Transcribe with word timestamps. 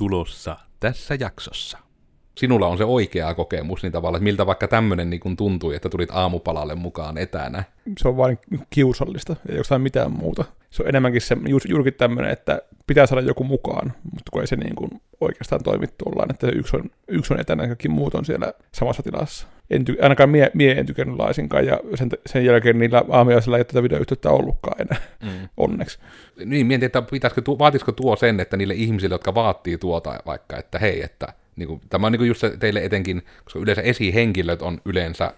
tulossa 0.00 0.56
tässä 0.78 1.14
jaksossa. 1.20 1.78
Sinulla 2.38 2.66
on 2.66 2.78
se 2.78 2.84
oikea 2.84 3.34
kokemus 3.34 3.82
niin 3.82 3.92
tavallaan, 3.92 4.18
että 4.18 4.24
miltä 4.24 4.46
vaikka 4.46 4.68
tämmöinen 4.68 5.10
niin 5.10 5.36
tuntui, 5.36 5.74
että 5.74 5.88
tulit 5.88 6.08
aamupalalle 6.12 6.74
mukaan 6.74 7.18
etänä. 7.18 7.64
Se 7.98 8.08
on 8.08 8.16
vain 8.16 8.38
kiusallista, 8.70 9.36
ei 9.48 9.56
jostain 9.56 9.82
mitään 9.82 10.12
muuta. 10.12 10.44
Se 10.70 10.82
on 10.82 10.88
enemmänkin 10.88 11.20
se, 11.20 11.36
juurikin 11.68 11.94
tämmöinen, 11.94 12.32
että 12.32 12.62
pitää 12.86 13.06
saada 13.06 13.26
joku 13.26 13.44
mukaan, 13.44 13.92
mutta 14.02 14.30
kun 14.32 14.40
ei 14.40 14.46
se 14.46 14.56
niin 14.56 14.74
kuin 14.76 14.90
oikeastaan 15.20 15.62
toimi 15.62 15.86
tuollaan, 15.86 16.30
että 16.30 16.48
yksi 16.48 16.76
on, 16.76 16.90
yksi 17.08 17.34
on 17.34 17.40
etänä 17.40 17.62
ja 17.62 17.66
kaikki 17.66 17.88
muut 17.88 18.14
on 18.14 18.24
siellä 18.24 18.52
samassa 18.72 19.02
tilassa. 19.02 19.46
En 19.70 19.84
ty, 19.84 19.96
ainakaan 20.02 20.30
mie, 20.30 20.50
mie 20.54 20.72
en 20.72 20.86
tykännyt 20.86 21.16
laisinkaan, 21.16 21.66
ja 21.66 21.80
sen, 21.94 22.08
sen 22.26 22.44
jälkeen 22.44 22.78
niillä 22.78 23.04
aamiaisilla 23.10 23.58
ei 23.58 23.64
tätä 23.64 23.82
videoyhteyttä 23.82 24.30
ollutkaan 24.30 24.80
enää, 24.80 24.98
mm. 25.22 25.48
onneksi. 25.56 25.98
Niin, 26.44 26.66
mietin, 26.66 26.86
että 26.86 27.02
pitäisikö, 27.02 27.42
vaatisiko 27.58 27.92
tuo 27.92 28.16
sen, 28.16 28.40
että 28.40 28.56
niille 28.56 28.74
ihmisille, 28.74 29.14
jotka 29.14 29.34
vaatii 29.34 29.78
tuota 29.78 30.20
vaikka, 30.26 30.56
että 30.56 30.78
hei, 30.78 31.02
että 31.02 31.32
niin 31.56 31.68
kuin, 31.68 31.80
tämä 31.90 32.06
on 32.06 32.12
niin 32.12 32.20
kuin 32.20 32.28
just 32.28 32.40
se 32.40 32.56
teille 32.56 32.84
etenkin, 32.84 33.22
koska 33.44 33.58
yleensä 33.58 33.82
esihenkilöt 33.82 34.62
on 34.62 34.80
yleensä 34.84 35.34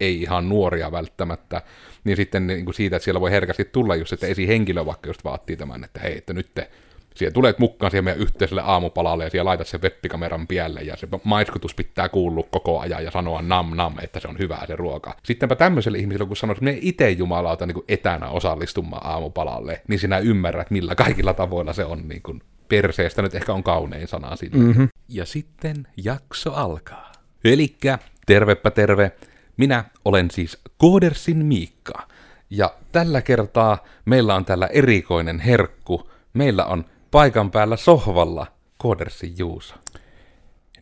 ei 0.00 0.22
ihan 0.22 0.48
nuoria 0.48 0.92
välttämättä, 0.92 1.62
niin 2.04 2.16
sitten 2.16 2.46
niin 2.46 2.64
kuin 2.64 2.74
siitä, 2.74 2.96
että 2.96 3.04
siellä 3.04 3.20
voi 3.20 3.30
herkästi 3.30 3.64
tulla 3.64 3.96
just, 3.96 4.12
että 4.12 4.26
esihenkilö 4.26 4.86
vaikka 4.86 5.08
just 5.08 5.24
vaatii 5.24 5.56
tämän, 5.56 5.84
että 5.84 6.00
hei, 6.00 6.18
että 6.18 6.32
nyt 6.32 6.50
te 6.54 6.70
siellä 7.14 7.32
tulet 7.32 7.58
mukaan 7.58 7.90
siihen 7.90 8.04
meidän 8.04 8.22
yhteiselle 8.22 8.62
aamupalalle 8.64 9.24
ja 9.24 9.30
siellä 9.30 9.48
laitat 9.48 9.66
sen 9.66 9.82
webbikameran 9.82 10.46
pielle 10.46 10.80
ja 10.80 10.96
se 10.96 11.08
maiskutus 11.24 11.74
pitää 11.74 12.08
kuulua 12.08 12.48
koko 12.50 12.80
ajan 12.80 13.04
ja 13.04 13.10
sanoa 13.10 13.42
nam 13.42 13.70
nam, 13.74 13.94
että 14.02 14.20
se 14.20 14.28
on 14.28 14.38
hyvää 14.38 14.66
se 14.66 14.76
ruoka. 14.76 15.16
Sittenpä 15.22 15.56
tämmöiselle 15.56 15.98
ihmiselle, 15.98 16.26
kun 16.26 16.36
sanoo, 16.36 16.52
että 16.52 16.64
me 16.64 16.78
itse 16.80 17.10
jumalauta 17.10 17.66
niin 17.66 17.84
etänä 17.88 18.28
osallistumaan 18.28 19.06
aamupalalle, 19.06 19.82
niin 19.88 19.98
sinä 19.98 20.18
ymmärrät, 20.18 20.70
millä 20.70 20.94
kaikilla 20.94 21.34
tavoilla 21.34 21.72
se 21.72 21.84
on 21.84 22.08
niin 22.08 22.22
kuin 22.22 22.42
perseestä 22.68 23.22
nyt 23.22 23.34
ehkä 23.34 23.52
on 23.52 23.62
kaunein 23.62 24.08
sana 24.08 24.36
sille. 24.36 24.56
Mm-hmm. 24.56 24.88
Ja 25.08 25.26
sitten 25.26 25.86
jakso 25.96 26.52
alkaa. 26.52 27.12
Elikkä, 27.44 27.98
tervepä 28.26 28.70
terve, 28.70 29.12
minä 29.56 29.84
olen 30.04 30.30
siis 30.30 30.58
Koodersin 30.78 31.44
Miikka. 31.46 32.08
Ja 32.50 32.74
tällä 32.92 33.22
kertaa 33.22 33.84
meillä 34.04 34.34
on 34.34 34.44
tällä 34.44 34.66
erikoinen 34.66 35.40
herkku. 35.40 36.10
Meillä 36.32 36.64
on 36.64 36.84
paikan 37.10 37.50
päällä 37.50 37.76
sohvalla 37.76 38.46
Koodersin 38.78 39.34
Juuso. 39.38 39.74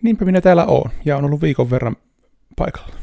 Niinpä 0.02 0.24
minä 0.24 0.40
täällä 0.40 0.64
oon, 0.64 0.90
ja 1.04 1.16
on 1.16 1.24
ollut 1.24 1.42
viikon 1.42 1.70
verran 1.70 1.96
paikalla. 2.56 2.94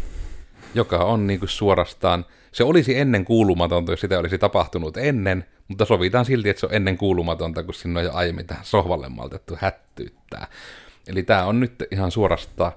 Joka 0.74 0.98
on 0.98 1.28
niin 1.28 1.40
kuin 1.40 1.50
suorastaan, 1.50 2.26
se 2.52 2.64
olisi 2.64 2.98
ennen 2.98 3.26
kuulumatonta, 3.26 3.92
jos 3.92 4.02
sitä 4.02 4.20
olisi 4.20 4.38
tapahtunut 4.38 4.98
ennen, 4.98 5.46
mutta 5.68 5.86
sovitaan 5.86 6.26
silti, 6.26 6.50
että 6.50 6.60
se 6.60 6.66
on 6.66 6.74
ennen 6.74 6.98
kuulumatonta, 6.98 7.64
kun 7.64 7.74
sinne 7.74 8.00
on 8.00 8.06
jo 8.06 8.14
aiemmin 8.14 8.48
tähän 8.48 8.66
sohvalle 8.66 9.10
maltettu 9.10 9.58
hättyyttää. 9.60 10.48
Eli 11.08 11.24
tämä 11.24 11.46
on 11.46 11.60
nyt 11.60 11.84
ihan 11.92 12.12
suorastaan 12.12 12.72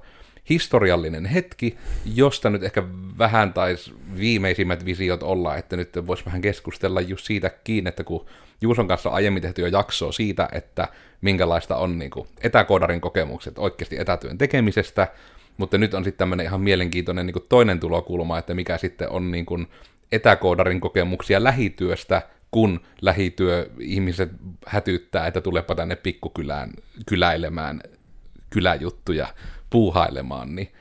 historiallinen 0.50 1.26
hetki, 1.26 1.76
josta 2.14 2.50
nyt 2.50 2.62
ehkä 2.62 2.82
vähän 3.18 3.52
taisi 3.52 3.94
viimeisimmät 4.18 4.84
visiot 4.84 5.22
olla, 5.22 5.56
että 5.56 5.76
nyt 5.76 6.06
voisi 6.06 6.24
vähän 6.24 6.40
keskustella 6.40 7.00
just 7.00 7.26
siitä 7.26 7.50
kiinni, 7.64 7.88
että 7.88 8.04
kun 8.04 8.26
Juuson 8.60 8.88
kanssa 8.88 9.10
aiemmin 9.10 9.42
tehty 9.42 9.62
jo 9.62 9.66
jaksoa 9.66 10.12
siitä, 10.12 10.48
että 10.52 10.88
minkälaista 11.20 11.76
on 11.76 11.98
niin 11.98 12.10
kuin 12.10 12.28
etäkoodarin 12.40 13.00
kokemukset 13.00 13.58
oikeasti 13.58 13.98
etätyön 13.98 14.38
tekemisestä, 14.38 15.08
mutta 15.56 15.78
nyt 15.78 15.94
on 15.94 16.04
sitten 16.04 16.18
tämmöinen 16.18 16.46
ihan 16.46 16.60
mielenkiintoinen 16.60 17.26
niin 17.26 17.32
kuin 17.32 17.46
toinen 17.48 17.80
tulokulma, 17.80 18.38
että 18.38 18.54
mikä 18.54 18.78
sitten 18.78 19.08
on 19.08 19.30
niin 19.30 19.46
kuin 19.46 19.66
etäkoodarin 20.12 20.80
kokemuksia 20.80 21.44
lähityöstä, 21.44 22.22
kun 22.50 22.80
lähityö 23.02 23.70
ihmiset 23.78 24.30
hätyttää, 24.66 25.26
että 25.26 25.40
tulepa 25.40 25.74
tänne 25.74 25.96
pikkukylään 25.96 26.70
kyläilemään 27.06 27.80
kyläjuttuja 28.52 29.26
puuhailemaan, 29.70 30.54
niin 30.54 30.72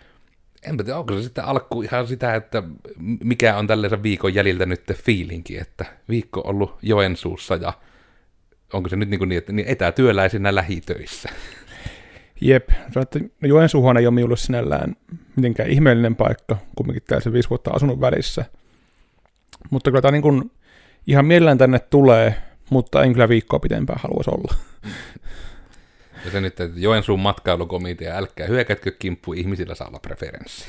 enpä 0.63 0.83
tiedä, 0.83 0.99
onko 0.99 1.13
se 1.13 1.23
sitten 1.23 1.45
alku 1.45 1.81
ihan 1.81 2.07
sitä, 2.07 2.35
että 2.35 2.63
mikä 3.23 3.57
on 3.57 3.67
tällaisen 3.67 4.03
viikon 4.03 4.33
jäljiltä 4.33 4.65
nyt 4.65 4.83
fiilinki, 4.93 5.57
että 5.57 5.85
viikko 6.09 6.39
on 6.39 6.49
ollut 6.49 6.77
Joensuussa 6.81 7.55
ja 7.55 7.73
onko 8.73 8.89
se 8.89 8.95
nyt 8.95 9.09
niin, 9.09 9.19
kuin 9.19 9.29
niin 9.29 9.37
että 9.37 9.51
niin 9.51 9.67
etätyöläisinä 9.67 10.55
lähitöissä? 10.55 11.29
Jep, 12.41 12.69
Joensuuhan 13.41 13.97
ei 13.97 14.07
ole 14.07 14.13
minulle 14.13 14.37
sinällään 14.37 14.95
mitenkään 15.35 15.69
ihmeellinen 15.69 16.15
paikka, 16.15 16.57
kumminkin 16.75 17.03
täällä 17.07 17.23
se 17.23 17.33
viisi 17.33 17.49
vuotta 17.49 17.71
asunut 17.71 18.01
välissä. 18.01 18.45
Mutta 19.69 19.91
kyllä 19.91 20.01
tämä 20.01 20.11
niin 20.11 20.21
kuin 20.21 20.51
ihan 21.07 21.25
mielellään 21.25 21.57
tänne 21.57 21.79
tulee, 21.79 22.35
mutta 22.69 23.03
en 23.03 23.13
kyllä 23.13 23.29
viikkoa 23.29 23.59
pitempään 23.59 23.99
haluaisi 24.03 24.31
olla. 24.31 24.53
Ja 26.25 26.31
se 26.31 26.41
nyt, 26.41 26.59
että 26.59 26.79
Joensuun 26.79 27.19
matkailukomitea, 27.19 28.17
älkää 28.17 28.47
hyökätkö 28.47 28.91
kimppu, 28.99 29.33
ihmisillä 29.33 29.75
saa 29.75 29.87
olla 29.87 29.99
preferenssi. 29.99 30.65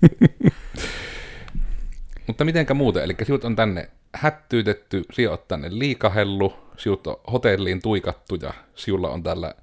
Mutta 2.26 2.44
mitenkä 2.44 2.74
muuten, 2.74 3.04
eli 3.04 3.16
sinut 3.22 3.44
on 3.44 3.56
tänne 3.56 3.88
hättyytetty, 4.14 5.04
sinä 5.12 5.30
olet 5.30 5.48
tänne 5.48 5.68
liikahellu, 5.70 6.54
sinut 6.76 7.06
on 7.06 7.16
hotelliin 7.32 7.82
tuikattu 7.82 8.34
ja 8.42 8.52
sinulla 8.74 9.10
on 9.10 9.22
tällä 9.22 9.54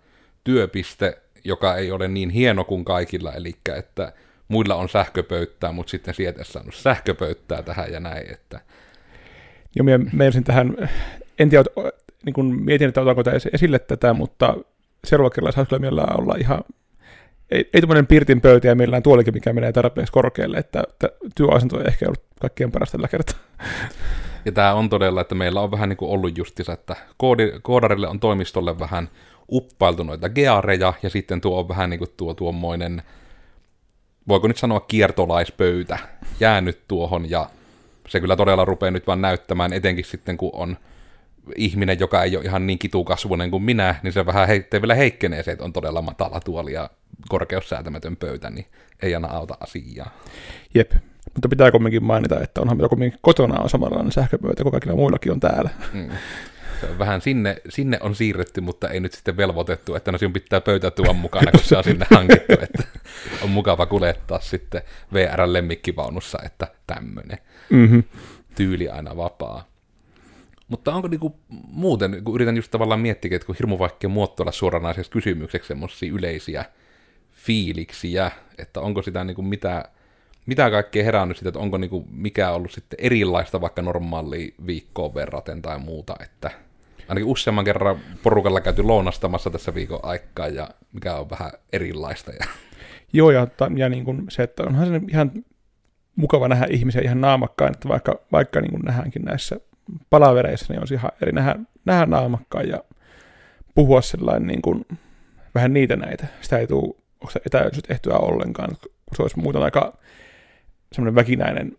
työpiste, 0.44 1.22
joka 1.44 1.76
ei 1.76 1.92
ole 1.92 2.08
niin 2.08 2.30
hieno 2.30 2.64
kuin 2.64 2.86
kaikilla, 2.86 3.34
eli 3.34 3.56
että 3.76 4.14
muilla 4.48 4.76
on 4.76 4.90
sähköpöyttää, 4.90 5.72
mutta 5.72 5.92
sitten 5.92 6.14
sieltä 6.14 6.44
saanut 6.44 6.76
sähköpöyttää 6.76 7.64
tähän 7.64 7.92
ja 7.92 8.00
näin, 8.00 8.34
että... 8.34 8.62
Joo, 9.76 9.84
minä 9.84 10.42
tähän, 10.44 10.90
en 11.40 11.50
tiedä, 11.50 11.64
niin 12.26 12.64
mietin, 12.64 12.88
että 12.88 13.02
otanko 13.02 13.24
esille 13.54 13.80
tätä, 13.80 14.14
mutta 14.14 14.56
kerralla 15.10 15.52
saisi 15.52 15.70
kyllä 15.70 15.80
mielellään 15.80 16.20
olla 16.20 16.36
ihan, 16.40 16.62
ei, 17.52 17.70
ei 17.74 17.82
tämmöinen 17.82 18.08
pirtin 18.08 18.42
ja 18.64 18.76
millään 18.76 19.04
tuolikin, 19.04 19.34
mikä 19.34 19.54
menee 19.54 19.72
tarpeeksi 19.72 20.14
korkealle, 20.14 20.58
että, 20.58 20.84
että 20.90 21.10
työasento 21.36 21.80
ei 21.80 21.88
ehkä 21.88 22.06
ollut 22.06 22.24
kaikkien 22.42 22.72
parasta 22.72 22.92
tällä 22.98 23.08
kertaa. 23.08 23.40
Ja 24.46 24.52
tämä 24.52 24.74
on 24.74 24.90
todella, 24.90 25.22
että 25.22 25.36
meillä 25.36 25.62
on 25.62 25.72
vähän 25.72 25.90
niin 25.90 25.98
kuin 25.98 26.12
ollut 26.12 26.38
justiinsa, 26.38 26.74
että 26.74 26.96
koodi, 27.18 27.52
koodarille 27.62 28.08
on 28.08 28.20
toimistolle 28.20 28.80
vähän 28.80 29.10
uppailtu 29.52 30.04
noita 30.04 30.30
geareja, 30.30 30.94
ja 31.04 31.10
sitten 31.10 31.42
tuo 31.42 31.60
on 31.60 31.70
vähän 31.70 31.90
niin 31.90 31.98
kuin 31.98 32.12
tuo 32.18 32.34
tuommoinen, 32.34 33.04
voiko 34.28 34.48
nyt 34.48 34.58
sanoa 34.58 34.80
kiertolaispöytä, 34.80 35.98
jäänyt 36.40 36.80
tuohon, 36.88 37.30
ja 37.30 37.50
se 38.08 38.20
kyllä 38.20 38.36
todella 38.36 38.66
rupeaa 38.66 38.92
nyt 38.92 39.08
vaan 39.08 39.22
näyttämään, 39.22 39.74
etenkin 39.74 40.06
sitten 40.06 40.38
kun 40.38 40.52
on 40.54 40.78
ihminen, 41.56 42.00
joka 42.00 42.24
ei 42.24 42.38
ole 42.38 42.46
ihan 42.46 42.68
niin 42.68 42.80
kitukasvuinen 42.80 43.52
kuin 43.52 43.64
minä, 43.64 43.96
niin 44.04 44.14
se 44.14 44.26
vähän 44.26 44.48
heittää 44.48 44.82
vielä 44.82 44.96
heikkenee 44.96 45.44
se, 45.44 45.52
että 45.52 45.66
on 45.66 45.74
todella 45.74 46.02
matala 46.02 46.40
tuoli 46.40 46.74
ja 46.74 46.90
korkeussäätämätön 47.30 48.18
pöytä, 48.18 48.50
niin 48.50 48.66
ei 49.02 49.16
aina 49.16 49.28
auta 49.28 49.58
asiaa. 49.60 50.12
Jep, 50.76 50.92
mutta 51.34 51.50
pitää 51.50 51.72
kumminkin 51.72 52.04
mainita, 52.04 52.42
että 52.42 52.62
onhan 52.62 52.80
joku 52.80 52.98
kotona 53.22 53.60
on 53.60 53.70
samanlainen 53.70 54.12
sähköpöytä 54.12 54.64
kuin 54.64 54.72
kaikilla 54.72 54.96
muillakin 54.96 55.32
on 55.32 55.40
täällä. 55.40 55.70
Mm. 55.94 56.10
Se 56.82 56.88
on 56.88 57.00
vähän 57.00 57.22
sinne, 57.22 57.56
sinne 57.70 58.00
on 58.02 58.16
siirretty, 58.16 58.62
mutta 58.62 58.90
ei 58.90 59.00
nyt 59.00 59.14
sitten 59.14 59.38
velvoitettu, 59.38 59.96
että 59.96 60.12
no 60.12 60.18
sinun 60.18 60.34
pitää 60.34 60.62
pöytä 60.62 60.92
tuoda 60.92 61.14
mukana, 61.14 61.52
kun 61.52 61.60
se 61.64 61.78
on 61.78 61.84
sinne 61.84 62.06
hankittu, 62.14 62.54
että 62.62 62.84
on 63.42 63.50
mukava 63.50 63.86
kuljettaa 63.86 64.40
sitten 64.40 64.82
VR-lemmikkivaunussa, 65.14 66.40
että 66.46 66.68
tämmöinen 66.88 67.38
mm-hmm. 67.70 68.04
tyyli 68.56 68.90
aina 68.90 69.18
vapaa. 69.18 69.66
Mutta 70.68 70.94
onko 70.94 71.08
niinku 71.08 71.40
muuten, 71.68 72.24
kun 72.24 72.36
yritän 72.36 72.56
just 72.56 72.72
tavallaan 72.72 73.00
miettiä, 73.00 73.36
että 73.36 73.46
kun 73.46 73.56
hirmu 73.56 73.80
vaikea 73.80 74.10
muotoilla 74.10 74.52
suoranaiseksi 74.52 75.12
kysymykseksi 75.12 75.68
semmoisia 75.68 76.14
yleisiä 76.14 76.66
fiiliksiä, 77.32 78.32
että 78.58 78.82
onko 78.82 79.02
sitä 79.02 79.24
niinku 79.24 79.42
mitä, 79.42 79.90
mitä 80.46 80.72
kaikkea 80.72 81.04
herännyt 81.04 81.38
sitä, 81.38 81.50
että 81.50 81.60
onko 81.60 81.78
niinku 81.78 82.08
mikä 82.12 82.52
ollut 82.52 82.72
sitten 82.72 83.00
erilaista 83.02 83.62
vaikka 83.62 83.82
normaali 83.82 84.56
viikkoon 84.66 85.14
verraten 85.14 85.62
tai 85.62 85.80
muuta, 85.80 86.16
että 86.24 86.52
ainakin 87.08 87.30
useamman 87.30 87.66
kerran 87.66 88.00
porukalla 88.24 88.62
käyty 88.62 88.84
lounastamassa 88.84 89.50
tässä 89.50 89.74
viikon 89.74 90.00
aikaa 90.04 90.48
ja 90.48 90.70
mikä 90.94 91.16
on 91.16 91.30
vähän 91.30 91.52
erilaista. 91.74 92.32
Ja... 92.32 92.46
Joo, 93.14 93.32
ja, 93.32 93.48
ja 93.76 93.90
niin 93.90 94.06
kuin 94.06 94.26
se, 94.30 94.44
että 94.44 94.64
onhan 94.64 94.88
se 94.88 95.02
ihan 95.10 95.32
mukava 96.16 96.48
nähdä 96.48 96.68
ihmisiä 96.70 97.02
ihan 97.02 97.22
naamakkaan, 97.22 97.72
että 97.74 97.88
vaikka, 97.88 98.20
vaikka 98.32 98.62
niin 98.62 98.72
kuin 98.72 98.82
nähdäänkin 98.82 99.22
näissä 99.22 99.60
palavereissa, 100.10 100.74
niin 100.74 100.82
on 100.82 100.88
ihan 100.92 101.12
eri 101.22 101.32
nähdä, 101.32 101.56
nähdä 101.86 102.06
naamakkaan 102.06 102.70
ja 102.70 102.84
puhua 103.76 104.02
sellainen 104.02 104.48
niin 104.48 104.62
kuin, 104.62 104.86
vähän 105.56 105.74
niitä 105.74 105.96
näitä. 105.96 106.28
Sitä 106.42 106.58
ei 106.58 106.68
tule 106.68 106.96
etäytys 107.46 107.84
tehtyä 107.84 108.18
ollenkaan, 108.18 108.78
se 109.16 109.22
olisi 109.22 109.40
muuten 109.40 109.64
aika 109.64 109.98
semmoinen 110.94 111.16
väkinäinen 111.16 111.78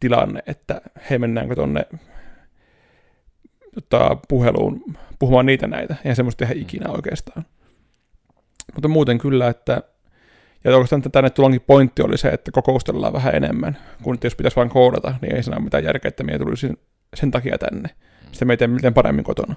tilanne, 0.00 0.42
että 0.46 0.80
hei 1.10 1.18
mennäänkö 1.18 1.54
tonne 1.54 1.86
tota, 3.74 4.16
puheluun 4.28 4.84
puhumaan 5.18 5.46
niitä 5.46 5.66
näitä. 5.66 5.96
Eihän 6.04 6.16
semmoista 6.16 6.38
tehdä 6.38 6.60
ikinä 6.60 6.90
oikeastaan. 6.90 7.46
Mutta 8.74 8.88
muuten 8.88 9.18
kyllä, 9.18 9.48
että 9.48 9.82
ja 10.64 10.76
oikeastaan 10.76 11.02
tänne 11.02 11.30
tulonkin 11.30 11.60
pointti 11.60 12.02
oli 12.02 12.18
se, 12.18 12.28
että 12.28 12.50
kokoustellaan 12.50 13.12
vähän 13.12 13.34
enemmän, 13.34 13.78
kun 14.02 14.18
jos 14.24 14.34
pitäisi 14.34 14.56
vain 14.56 14.68
koodata, 14.68 15.14
niin 15.22 15.36
ei 15.36 15.42
siinä 15.42 15.56
ole 15.56 15.64
mitään 15.64 15.84
järkeä, 15.84 16.08
että 16.08 16.24
minä 16.24 16.38
tulisin 16.38 16.78
sen 17.14 17.30
takia 17.30 17.58
tänne. 17.58 17.88
Sitten 18.32 18.48
me 18.48 18.52
ei 18.52 18.56
tee 18.56 18.68
miten 18.68 18.94
paremmin 18.94 19.24
kotona. 19.24 19.54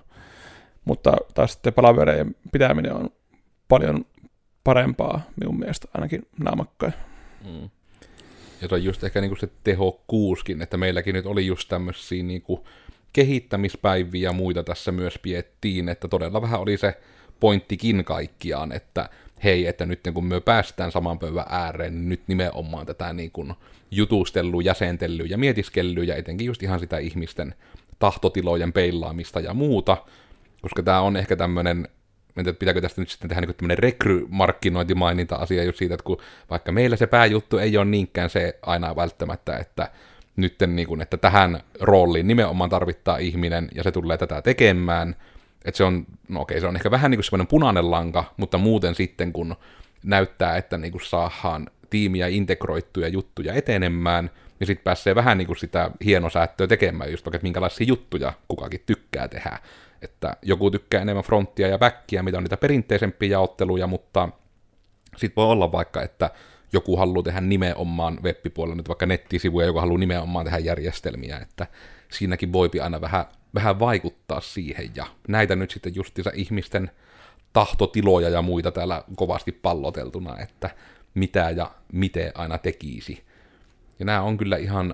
Mutta 0.86 1.18
taas 1.34 1.54
sitten 1.54 1.74
palavereiden 1.74 2.36
pitäminen 2.52 2.94
on 2.94 3.10
paljon 3.68 4.06
parempaa 4.64 5.22
minun 5.40 5.60
mielestä 5.60 5.88
ainakin 5.94 6.28
naamakkain. 6.40 6.94
Mm. 7.46 7.70
Ja 8.62 8.68
se 8.68 8.76
on 8.76 8.84
just 8.84 9.04
ehkä 9.04 9.22
niinku 9.22 9.36
se 9.36 9.50
tehokkuuskin, 9.64 10.62
että 10.62 10.78
meilläkin 10.78 11.16
nyt 11.16 11.26
oli 11.26 11.46
just 11.46 11.70
tämmöisiä 11.70 12.24
niinku 12.24 12.68
kehittämispäiviä 13.14 14.30
ja 14.30 14.34
muita 14.34 14.64
tässä 14.64 14.92
myös 14.92 15.20
piettiin, 15.22 15.90
että 15.90 16.08
todella 16.08 16.42
vähän 16.42 16.60
oli 16.60 16.78
se 16.78 17.00
pointtikin 17.40 18.06
kaikkiaan, 18.06 18.72
että 18.72 19.10
hei, 19.44 19.68
että 19.68 19.86
nyt 19.86 20.00
kun 20.14 20.26
me 20.26 20.40
päästään 20.40 20.92
saman 20.92 21.20
pöydän 21.20 21.46
ääreen, 21.50 21.94
niin 21.94 22.10
nyt 22.10 22.22
nimenomaan 22.28 22.86
tätä 22.86 23.14
niin 23.14 23.32
kuin 23.32 23.54
jutustellu, 23.92 24.60
jäsentely 24.60 25.24
ja 25.24 25.38
mietiskelly 25.38 26.04
ja 26.04 26.16
etenkin 26.16 26.48
just 26.48 26.64
ihan 26.64 26.80
sitä 26.80 26.98
ihmisten 26.98 27.56
tahtotilojen 28.00 28.74
peilaamista 28.74 29.40
ja 29.40 29.54
muuta, 29.54 29.98
koska 30.62 30.84
tämä 30.84 31.02
on 31.02 31.18
ehkä 31.18 31.36
tämmöinen 31.36 31.88
en 32.38 32.46
tiedä, 32.46 32.58
pitääkö 32.58 32.82
tästä 32.82 33.02
nyt 33.02 33.10
sitten 33.10 33.30
tehdä 33.30 33.42
niin 33.42 33.56
tämmöinen 33.56 33.78
rekrymarkkinointimaininta-asia 33.78 35.64
just 35.64 35.78
siitä, 35.78 35.94
että 35.94 36.04
kun 36.04 36.18
vaikka 36.50 36.72
meillä 36.72 36.96
se 36.96 37.08
pääjuttu 37.08 37.58
ei 37.58 37.78
ole 37.78 37.86
niinkään 37.86 38.30
se 38.30 38.60
aina 38.62 38.96
välttämättä, 38.96 39.58
että 39.58 39.92
nyt 40.36 40.56
niin 40.68 40.88
kuin, 40.88 41.02
että 41.02 41.18
tähän 41.18 41.60
rooliin 41.82 42.28
nimenomaan 42.28 42.70
tarvittaa 42.70 43.18
ihminen 43.18 43.68
ja 43.76 43.84
se 43.84 43.92
tulee 43.92 44.18
tätä 44.18 44.42
tekemään, 44.42 45.16
että 45.66 45.78
se 45.78 45.84
on, 45.84 46.06
no 46.30 46.42
okei, 46.42 46.62
se 46.62 46.68
on 46.68 46.76
ehkä 46.76 46.92
vähän 46.92 47.12
niin 47.12 47.18
kuin 47.18 47.26
semmoinen 47.26 47.48
punainen 47.48 47.92
lanka, 47.92 48.24
mutta 48.38 48.58
muuten 48.58 48.96
sitten 48.96 49.34
kun 49.34 49.56
näyttää, 50.04 50.58
että 50.58 50.78
niin 50.78 50.92
kuin 50.92 51.06
saadaan 51.06 51.68
tiimiä 51.90 52.28
integroittuja 52.28 53.08
juttuja 53.08 53.54
etenemään, 53.54 54.32
niin 54.60 54.68
sitten 54.68 54.84
pääsee 54.84 55.16
vähän 55.16 55.38
niin 55.38 55.48
kuin 55.48 55.58
sitä 55.58 55.92
hienosäättöä 56.06 56.68
tekemään, 56.68 57.12
just 57.12 57.26
vaikka, 57.26 57.36
että 57.36 57.46
minkälaisia 57.46 57.88
juttuja 57.88 58.34
kukakin 58.48 58.84
tykkää 58.86 59.28
tehdä. 59.28 59.60
Että 60.02 60.38
joku 60.42 60.72
tykkää 60.72 61.02
enemmän 61.02 61.24
fronttia 61.24 61.68
ja 61.68 61.78
backia, 61.78 62.24
mitä 62.24 62.38
on 62.38 62.44
niitä 62.44 62.58
perinteisempiä 62.58 63.30
jaotteluja, 63.30 63.88
mutta 63.88 64.30
sitten 65.18 65.36
voi 65.36 65.52
olla 65.52 65.72
vaikka, 65.72 66.02
että 66.02 66.30
joku 66.74 66.98
haluaa 66.98 67.24
tehdä 67.24 67.42
nimenomaan 67.42 68.20
web-puolella 68.24 68.76
nyt 68.76 68.88
vaikka 68.88 69.06
nettisivuja, 69.06 69.66
joku 69.66 69.80
haluaa 69.80 69.98
nimenomaan 69.98 70.46
tehdä 70.46 70.60
järjestelmiä, 70.60 71.38
että 71.38 71.68
siinäkin 72.12 72.54
voipi 72.54 72.80
aina 72.80 73.02
vähän, 73.02 73.26
vähän 73.56 73.80
vaikuttaa 73.80 74.42
siihen, 74.42 74.92
ja 74.96 75.06
näitä 75.28 75.56
nyt 75.56 75.72
sitten 75.72 75.96
justiinsa 75.96 76.32
ihmisten 76.34 76.92
tahtotiloja 77.54 78.30
ja 78.30 78.42
muita 78.42 78.72
täällä 78.72 79.04
kovasti 79.16 79.52
palloteltuna, 79.52 80.40
että 80.40 80.70
mitä 81.16 81.50
ja 81.50 81.72
miten 81.94 82.32
aina 82.36 82.58
tekisi. 82.58 83.24
Ja 84.00 84.06
nämä 84.06 84.22
on 84.22 84.38
kyllä 84.38 84.58
ihan 84.58 84.94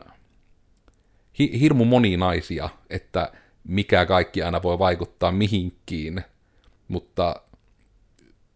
hi- 1.40 1.60
hirmu 1.60 1.86
moninaisia, 1.86 2.70
että 2.90 3.32
mikä 3.68 4.06
kaikki 4.06 4.44
aina 4.44 4.64
voi 4.64 4.80
vaikuttaa 4.80 5.32
mihinkin, 5.32 6.22
mutta 6.88 7.36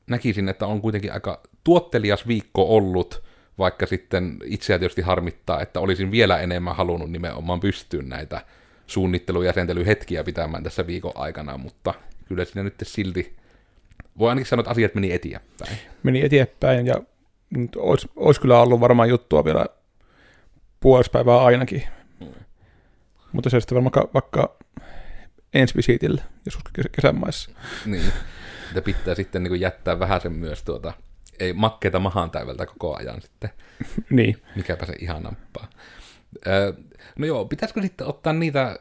näkisin, 0.08 0.50
että 0.50 0.68
on 0.68 0.82
kuitenkin 0.82 1.14
aika 1.14 1.42
tuottelias 1.64 2.28
viikko 2.28 2.76
ollut, 2.76 3.24
vaikka 3.58 3.86
sitten 3.86 4.38
itseä 4.44 4.80
tietysti 4.80 5.02
harmittaa, 5.02 5.62
että 5.62 5.80
olisin 5.80 6.12
vielä 6.12 6.40
enemmän 6.40 6.76
halunnut 6.76 7.12
nimenomaan 7.12 7.60
pystyä 7.60 8.02
näitä 8.02 8.46
suunnittelu- 8.88 9.42
ja 9.42 9.54
pitämään 10.24 10.64
tässä 10.64 10.88
viikon 10.88 11.12
aikana, 11.16 11.58
mutta 11.58 11.94
kyllä 12.26 12.46
siinä 12.46 12.64
nyt 12.64 12.76
silti, 12.84 13.36
voi 14.20 14.30
ainakin 14.30 14.46
sanoa, 14.46 14.62
että 14.62 14.72
asiat 14.72 14.96
meni 14.96 15.12
eteenpäin. 15.12 15.78
Meni 16.04 16.26
eteenpäin 16.26 16.88
ja 16.88 16.96
olisi, 17.76 18.10
olisi 18.16 18.42
kyllä 18.42 18.62
ollut 18.62 18.80
varmaan 18.80 19.10
juttua 19.10 19.46
vielä 19.46 19.66
puolessa 20.80 21.12
päivää 21.12 21.44
ainakin. 21.44 21.84
Mm. 22.20 22.28
Mutta 23.32 23.50
se 23.50 23.60
sitten 23.60 23.76
varmaan 23.76 24.08
vaikka 24.14 24.58
ensi 25.54 25.76
visitille 25.76 26.22
joskus 26.46 26.64
kesän 26.92 27.20
maissa. 27.20 27.52
Niin, 27.86 28.12
että 28.68 28.82
pitää 28.82 29.16
sitten 29.16 29.44
niin 29.44 29.60
jättää 29.60 30.00
vähän 30.00 30.22
sen 30.22 30.34
myös 30.34 30.64
tuota, 30.64 30.94
ei 31.40 31.54
makkeita 31.54 32.00
mahaan 32.00 32.32
täyvältä 32.32 32.66
koko 32.66 32.96
ajan 32.96 33.22
sitten. 33.22 33.50
niin. 34.10 34.42
Mikäpä 34.56 34.86
se 34.86 34.94
ihan 35.00 35.24
nappaa. 35.24 35.70
no 37.20 37.26
joo, 37.26 37.46
pitäisikö 37.46 37.82
sitten 37.82 38.08
ottaa 38.08 38.34
niitä 38.34 38.80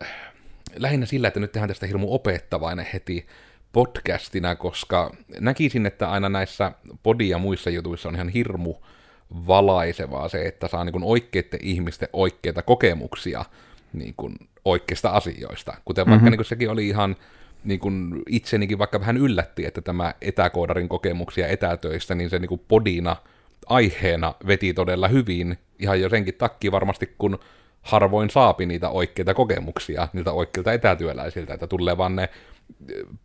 lähinnä 0.76 1.06
sillä, 1.06 1.28
että 1.28 1.40
nyt 1.40 1.52
tehdään 1.52 1.68
tästä 1.68 1.86
hirmu 1.86 2.14
opettavainen 2.14 2.86
heti 2.92 3.26
podcastina, 3.74 4.54
koska 4.54 5.14
näkisin, 5.40 5.86
että 5.86 6.10
aina 6.10 6.28
näissä 6.28 6.72
podi- 7.02 7.28
ja 7.28 7.38
muissa 7.38 7.70
jutuissa 7.70 8.08
on 8.08 8.14
ihan 8.14 8.28
hirmu 8.28 8.74
valaisevaa 9.46 10.28
se, 10.28 10.42
että 10.42 10.68
saa 10.68 10.84
niin 10.84 11.04
oikeiden 11.04 11.60
ihmisten 11.62 12.08
oikeita 12.12 12.62
kokemuksia 12.62 13.44
niin 13.92 14.14
kuin 14.16 14.34
oikeista 14.64 15.10
asioista. 15.10 15.74
Kuten 15.84 16.06
vaikka 16.06 16.16
mm-hmm. 16.16 16.30
niin 16.30 16.38
kuin 16.38 16.46
sekin 16.46 16.70
oli 16.70 16.88
ihan 16.88 17.16
niin 17.64 17.80
kuin 17.80 18.22
itsenikin 18.28 18.78
vaikka 18.78 19.00
vähän 19.00 19.16
yllätti, 19.16 19.66
että 19.66 19.80
tämä 19.80 20.14
etäkoodarin 20.20 20.88
kokemuksia 20.88 21.48
etätöistä, 21.48 22.14
niin 22.14 22.30
se 22.30 22.38
niin 22.38 22.48
kuin 22.48 22.60
podina 22.68 23.16
aiheena 23.66 24.34
veti 24.46 24.74
todella 24.74 25.08
hyvin, 25.08 25.58
ihan 25.78 26.00
jo 26.00 26.08
senkin 26.08 26.34
takia 26.34 26.72
varmasti, 26.72 27.14
kun 27.18 27.38
harvoin 27.82 28.30
saapi 28.30 28.66
niitä 28.66 28.88
oikeita 28.88 29.34
kokemuksia 29.34 30.08
niiltä 30.12 30.32
oikeilta 30.32 30.72
etätyöläisiltä, 30.72 31.54
että 31.54 31.66
tulee 31.66 31.96
vaan 31.96 32.16
ne 32.16 32.28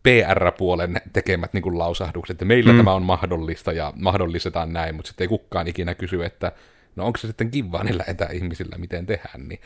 PR-puolen 0.04 1.02
tekemät 1.14 1.54
niin 1.54 1.62
kuin 1.62 1.80
lausahdukset, 1.80 2.36
että 2.36 2.46
meillä 2.46 2.74
mm. 2.74 2.78
tämä 2.78 2.94
on 2.94 3.04
mahdollista 3.04 3.72
ja 3.72 3.94
mahdollistetaan 3.96 4.74
näin, 4.74 4.96
mutta 4.96 5.08
sitten 5.08 5.26
ei 5.26 5.30
kukaan 5.30 5.68
ikinä 5.68 5.96
kysy, 5.96 6.24
että 6.24 6.52
no 6.96 7.06
onko 7.06 7.18
se 7.18 7.28
sitten 7.28 7.52
kivaa 7.52 7.84
niillä 7.84 8.04
etäihmisillä, 8.08 8.78
miten 8.78 9.06
tehdään, 9.06 9.48
niin 9.48 9.60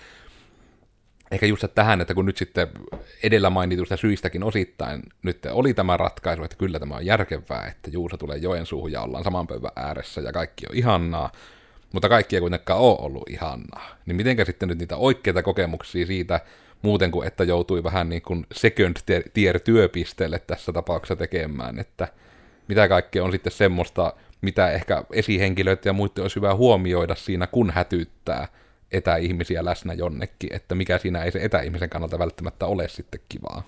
ehkä 1.31 1.45
just 1.45 1.63
tähän, 1.75 2.01
että 2.01 2.13
kun 2.13 2.25
nyt 2.25 2.37
sitten 2.37 2.67
edellä 3.23 3.49
mainitusta 3.49 3.97
syistäkin 3.97 4.43
osittain 4.43 5.03
nyt 5.23 5.45
oli 5.51 5.73
tämä 5.73 5.97
ratkaisu, 5.97 6.43
että 6.43 6.57
kyllä 6.57 6.79
tämä 6.79 6.95
on 6.95 7.05
järkevää, 7.05 7.67
että 7.67 7.89
Juusa 7.91 8.17
tulee 8.17 8.37
Joensuuhun 8.37 8.91
ja 8.91 9.01
ollaan 9.01 9.23
saman 9.23 9.47
pöydän 9.47 9.71
ääressä 9.75 10.21
ja 10.21 10.31
kaikki 10.31 10.65
on 10.69 10.75
ihannaa, 10.75 11.31
mutta 11.93 12.09
kaikki 12.09 12.35
ei 12.35 12.39
kuitenkaan 12.39 12.79
ole 12.79 12.97
ollut 12.99 13.29
ihannaa. 13.29 13.95
Niin 14.05 14.15
mitenkä 14.15 14.45
sitten 14.45 14.69
nyt 14.69 14.79
niitä 14.79 14.97
oikeita 14.97 15.43
kokemuksia 15.43 16.05
siitä, 16.05 16.39
muuten 16.83 17.11
kuin 17.11 17.27
että 17.27 17.43
joutui 17.43 17.83
vähän 17.83 18.09
niin 18.09 18.21
kuin 18.21 18.45
second 18.51 18.95
tier 19.33 19.59
työpisteelle 19.59 20.39
tässä 20.39 20.73
tapauksessa 20.73 21.15
tekemään, 21.15 21.79
että 21.79 22.07
mitä 22.67 22.87
kaikkea 22.87 23.23
on 23.23 23.31
sitten 23.31 23.53
semmoista, 23.53 24.13
mitä 24.41 24.71
ehkä 24.71 25.03
esihenkilöitä 25.13 25.89
ja 25.89 25.93
muiden 25.93 26.21
olisi 26.21 26.35
hyvä 26.35 26.55
huomioida 26.55 27.15
siinä, 27.15 27.47
kun 27.47 27.71
hätyttää– 27.71 28.47
etäihmisiä 28.93 29.65
läsnä 29.65 29.93
jonnekin, 29.93 30.53
että 30.53 30.75
mikä 30.75 30.97
siinä 30.97 31.23
ei 31.23 31.31
se 31.31 31.39
etäihmisen 31.41 31.89
kannalta 31.89 32.19
välttämättä 32.19 32.65
ole 32.65 32.87
sitten 32.87 33.19
kivaa. 33.29 33.63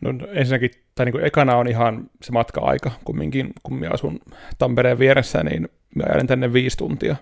No 0.00 0.10
ensinnäkin, 0.32 0.70
tai 0.94 1.06
niin 1.06 1.12
kuin 1.12 1.24
ekana 1.24 1.56
on 1.56 1.68
ihan 1.68 2.10
se 2.22 2.32
matka-aika, 2.32 2.90
kumminkin, 3.04 3.52
kun 3.62 3.74
minä 3.74 3.90
asun 3.94 4.20
Tampereen 4.58 4.98
vieressä, 4.98 5.42
niin 5.44 5.68
minä 5.94 6.06
ajan 6.14 6.26
tänne 6.26 6.52
viisi 6.52 6.76
tuntia. 6.76 7.16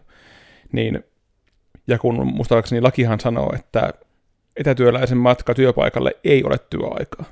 Niin, 0.72 1.04
ja 1.86 1.98
kun 1.98 2.26
muistaakseni 2.26 2.80
lakihan 2.80 3.20
sanoo, 3.20 3.52
että 3.54 3.94
etätyöläisen 4.58 5.18
matka 5.18 5.54
työpaikalle 5.54 6.16
ei 6.24 6.44
ole 6.44 6.56
työaikaa. 6.70 7.24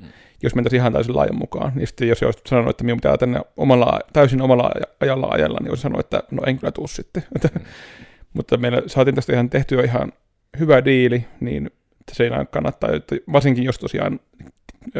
Mm. 0.00 0.08
Jos 0.42 0.54
mentäisiin 0.54 0.80
ihan 0.80 0.92
täysin 0.92 1.16
laajan 1.16 1.38
mukaan, 1.38 1.72
niin 1.74 1.86
sitten 1.86 2.08
jos 2.08 2.22
olisit 2.22 2.46
sanonut, 2.46 2.70
että 2.70 2.84
minun 2.84 2.98
pitää 2.98 3.16
tänne 3.16 3.40
omalla, 3.56 4.00
täysin 4.12 4.42
omalla 4.42 4.70
ajalla 5.00 5.26
ajalla, 5.30 5.58
niin 5.60 5.70
olisin 5.70 5.82
sanonut, 5.82 6.06
että 6.06 6.22
no 6.30 6.42
en 6.46 6.58
kyllä 6.58 6.72
tuu 6.72 6.86
sitten. 6.86 7.24
Mm. 7.54 7.60
Mutta 8.36 8.56
meillä 8.56 8.82
saatiin 8.86 9.14
tästä 9.14 9.32
ihan 9.32 9.50
tehtyä 9.50 9.82
ihan 9.82 10.12
hyvä 10.58 10.84
diili, 10.84 11.24
niin 11.40 11.70
se 12.12 12.24
ei 12.24 12.30
kannattaa, 12.50 12.90
että 12.90 13.16
varsinkin 13.32 13.64
jos 13.64 13.78
tosiaan 13.78 14.20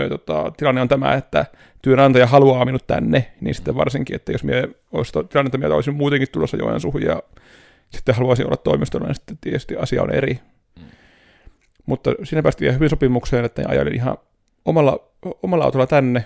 tota, 0.08 0.52
tilanne 0.56 0.80
on 0.80 0.88
tämä, 0.88 1.14
että 1.14 1.46
työnantaja 1.82 2.26
haluaa 2.26 2.64
minut 2.64 2.86
tänne, 2.86 3.32
niin 3.40 3.54
sitten 3.54 3.76
varsinkin, 3.76 4.16
että 4.16 4.32
jos 4.32 4.44
minä 4.44 4.68
olisi 4.92 5.12
tilannetta 5.12 5.58
mieltä, 5.58 5.74
olisin 5.74 5.94
muutenkin 5.94 6.28
tulossa 6.32 6.56
Joensuuhun 6.56 7.02
ja 7.02 7.22
sitten 7.90 8.14
haluaisin 8.14 8.46
olla 8.46 8.56
toimistolla, 8.56 9.06
niin 9.06 9.14
sitten 9.14 9.38
tietysti 9.40 9.76
asia 9.76 10.02
on 10.02 10.14
eri. 10.14 10.40
Mutta 11.86 12.10
siinä 12.24 12.42
päästiin 12.42 12.74
hyvin 12.74 12.90
sopimukseen, 12.90 13.44
että 13.44 13.62
ajelin 13.68 13.94
ihan 13.94 14.18
omalla, 14.64 15.08
omalla 15.42 15.64
autolla 15.64 15.86
tänne. 15.86 16.24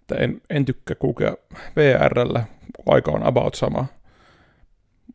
Että 0.00 0.14
en, 0.14 0.42
en 0.50 0.64
tykkää 0.64 0.94
kulkea 0.94 1.36
VRllä, 1.76 2.44
kun 2.76 2.94
aika 2.94 3.10
on 3.10 3.26
about 3.26 3.54
sama. 3.54 3.86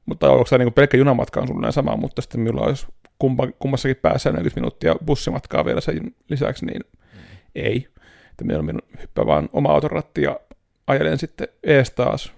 Mutta 0.06 0.32
onko 0.32 0.46
se 0.46 0.58
niin 0.58 0.74
pelkkä 0.74 0.98
junamatka 0.98 1.42
on 1.42 1.48
sulle 1.48 1.72
sama, 1.72 1.98
mutta 1.98 2.22
sitten 2.22 2.42
minulla 2.42 2.66
olisi 2.66 2.88
kumpa, 3.20 3.48
kummassakin 3.60 3.96
päässä 3.96 4.32
40 4.32 4.60
minuuttia 4.60 4.96
bussimatkaa 5.06 5.66
vielä 5.66 5.82
sen 5.82 6.16
lisäksi, 6.30 6.66
niin 6.66 6.82
mm. 6.82 7.20
ei. 7.56 7.88
Että 8.32 8.44
minä 8.44 8.62
minun 8.62 8.82
hyppää 9.02 9.26
vaan 9.26 9.50
oma 9.54 9.70
autoratti 9.70 10.22
ja 10.22 10.40
ajelen 10.88 11.18
sitten 11.18 11.48
ees 11.64 11.92
taas. 11.92 12.34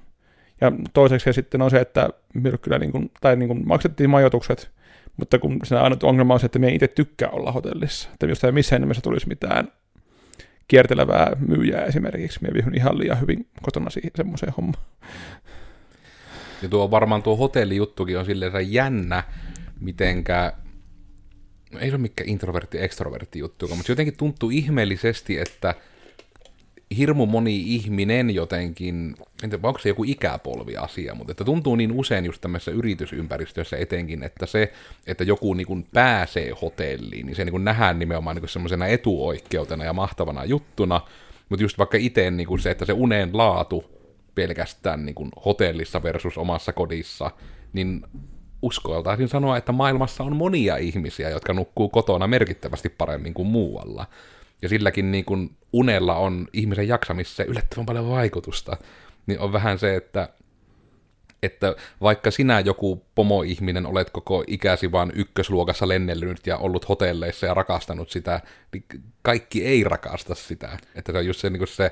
Ja 0.61 0.71
toiseksi 0.93 1.33
sitten 1.33 1.61
on 1.61 1.69
se, 1.69 1.79
että 1.79 2.09
kyllä 2.61 2.79
niin 2.79 2.91
kuin, 2.91 3.11
tai 3.21 3.35
niin 3.35 3.47
kuin 3.47 3.67
maksettiin 3.67 4.09
majoitukset, 4.09 4.71
mutta 5.17 5.39
kun 5.39 5.59
siinä 5.63 5.81
aina 5.81 5.97
ongelma 6.03 6.33
on 6.33 6.39
se, 6.39 6.45
että 6.45 6.59
me 6.59 6.67
ei 6.67 6.75
itse 6.75 6.87
tykkää 6.87 7.29
olla 7.29 7.51
hotellissa. 7.51 8.09
Että 8.13 8.25
minusta 8.25 8.47
ei 8.47 8.53
missään 8.53 8.81
nimessä 8.81 9.01
tulisi 9.01 9.27
mitään 9.27 9.67
kiertelevää 10.67 11.31
myyjää 11.47 11.85
esimerkiksi. 11.85 12.39
Minä 12.41 12.53
vihun 12.53 12.75
ihan 12.75 12.97
liian 12.97 13.21
hyvin 13.21 13.47
kotona 13.61 13.89
siihen 13.89 14.11
semmoiseen 14.15 14.53
hommaan. 14.57 14.83
Ja 16.61 16.69
tuo 16.69 16.91
varmaan 16.91 17.23
tuo 17.23 17.35
hotellijuttukin 17.35 18.19
on 18.19 18.25
silleen 18.25 18.73
jännä, 18.73 19.23
mitenkä 19.79 20.53
ei 21.79 21.89
se 21.89 21.95
ole 21.95 22.01
mikään 22.01 22.29
introvertti 22.29 22.81
extrovertti 22.81 23.39
juttu, 23.39 23.75
mutta 23.75 23.91
jotenkin 23.91 24.17
tuntuu 24.17 24.49
ihmeellisesti, 24.49 25.39
että 25.39 25.75
hirmu 26.97 27.25
moni 27.25 27.75
ihminen 27.75 28.29
jotenkin, 28.29 29.15
en 29.43 29.51
onko 29.63 29.79
se 29.79 29.89
joku 29.89 30.03
ikäpolvi-asia, 30.03 31.15
mutta 31.15 31.31
että 31.31 31.43
tuntuu 31.43 31.75
niin 31.75 31.91
usein 31.91 32.25
just 32.25 32.41
tämmöisessä 32.41 32.71
yritysympäristössä 32.71 33.77
etenkin, 33.77 34.23
että 34.23 34.45
se, 34.45 34.73
että 35.07 35.23
joku 35.23 35.53
niin 35.53 35.67
kuin 35.67 35.87
pääsee 35.93 36.51
hotelliin, 36.61 37.25
niin 37.25 37.35
se 37.35 37.45
niin 37.45 37.51
kuin 37.51 37.65
nähdään 37.65 37.99
nimenomaan 37.99 38.35
niin 38.35 38.49
semmoisena 38.49 38.87
etuoikeutena 38.87 39.85
ja 39.85 39.93
mahtavana 39.93 40.45
juttuna, 40.45 41.01
mutta 41.49 41.63
just 41.63 41.77
vaikka 41.77 41.97
itse 41.97 42.31
niin 42.31 42.47
kuin 42.47 42.59
se, 42.59 42.71
että 42.71 42.85
se 42.85 42.93
unen 42.93 43.29
laatu 43.37 43.83
pelkästään 44.35 45.05
niin 45.05 45.15
kuin 45.15 45.31
hotellissa 45.45 46.03
versus 46.03 46.37
omassa 46.37 46.73
kodissa, 46.73 47.31
niin 47.73 48.05
uskaltaisin 48.61 49.27
sanoa, 49.27 49.57
että 49.57 49.71
maailmassa 49.71 50.23
on 50.23 50.35
monia 50.35 50.77
ihmisiä, 50.77 51.29
jotka 51.29 51.53
nukkuu 51.53 51.89
kotona 51.89 52.27
merkittävästi 52.27 52.89
paremmin 52.89 53.33
kuin 53.33 53.47
muualla. 53.47 54.05
Ja 54.61 54.69
silläkin 54.69 55.11
niin 55.11 55.25
kuin 55.25 55.49
unella 55.73 56.15
on 56.15 56.47
ihmisen 56.53 56.87
jaksamisessa 56.87 57.43
yllättävän 57.43 57.85
paljon 57.85 58.09
vaikutusta. 58.09 58.77
Niin 59.27 59.39
on 59.39 59.53
vähän 59.53 59.79
se, 59.79 59.95
että, 59.95 60.29
että 61.43 61.75
vaikka 62.01 62.31
sinä 62.31 62.59
joku 62.59 63.05
pomoihminen 63.15 63.85
olet 63.85 64.09
koko 64.09 64.43
ikäsi 64.47 64.91
vaan 64.91 65.11
ykkösluokassa 65.15 65.87
lennellyt 65.87 66.47
ja 66.47 66.57
ollut 66.57 66.89
hotelleissa 66.89 67.45
ja 67.45 67.53
rakastanut 67.53 68.09
sitä, 68.09 68.41
niin 68.73 68.85
kaikki 69.21 69.65
ei 69.65 69.83
rakasta 69.83 70.35
sitä. 70.35 70.77
Että 70.95 71.11
se 71.11 71.17
on 71.17 71.25
just 71.25 71.39
se, 71.39 71.49
niin 71.49 71.67
se 71.67 71.91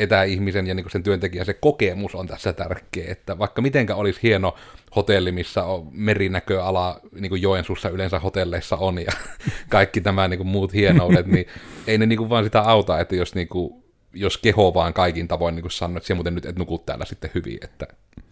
etäihmisen 0.00 0.66
ja 0.66 0.74
niin 0.74 0.90
sen 0.90 1.02
työntekijän 1.02 1.46
se 1.46 1.54
kokemus 1.54 2.14
on 2.14 2.26
tässä 2.26 2.52
tärkeä, 2.52 3.12
että 3.12 3.38
vaikka 3.38 3.62
mitenkä 3.62 3.94
olisi 3.94 4.20
hieno 4.22 4.54
hotelli, 4.96 5.32
missä 5.32 5.64
on 5.64 5.88
merinäköala, 5.92 7.00
niin 7.20 7.28
kuin 7.28 7.42
Joensuussa 7.42 7.88
yleensä 7.88 8.18
hotelleissa 8.18 8.76
on 8.76 8.98
ja 8.98 9.12
kaikki 9.68 10.00
tämä 10.00 10.28
niin 10.28 10.38
kuin 10.38 10.46
muut 10.46 10.74
hienoudet, 10.74 11.26
niin 11.26 11.46
ei 11.86 11.98
ne 11.98 12.06
niin 12.06 12.16
kuin 12.16 12.30
vaan 12.30 12.44
sitä 12.44 12.60
auta, 12.60 13.00
että 13.00 13.16
jos, 13.16 13.34
niin 13.34 13.48
kuin, 13.48 13.82
jos 14.14 14.38
keho 14.38 14.74
vaan 14.74 14.94
kaikin 14.94 15.28
tavoin 15.28 15.54
niin 15.54 15.62
kuin 15.62 15.72
sanoo, 15.72 15.96
että 15.96 16.14
muuten 16.14 16.34
nyt 16.34 16.46
et 16.46 16.58
nuku 16.58 16.78
täällä 16.78 17.04
sitten 17.04 17.30
hyvin, 17.34 17.58
että 17.62 17.86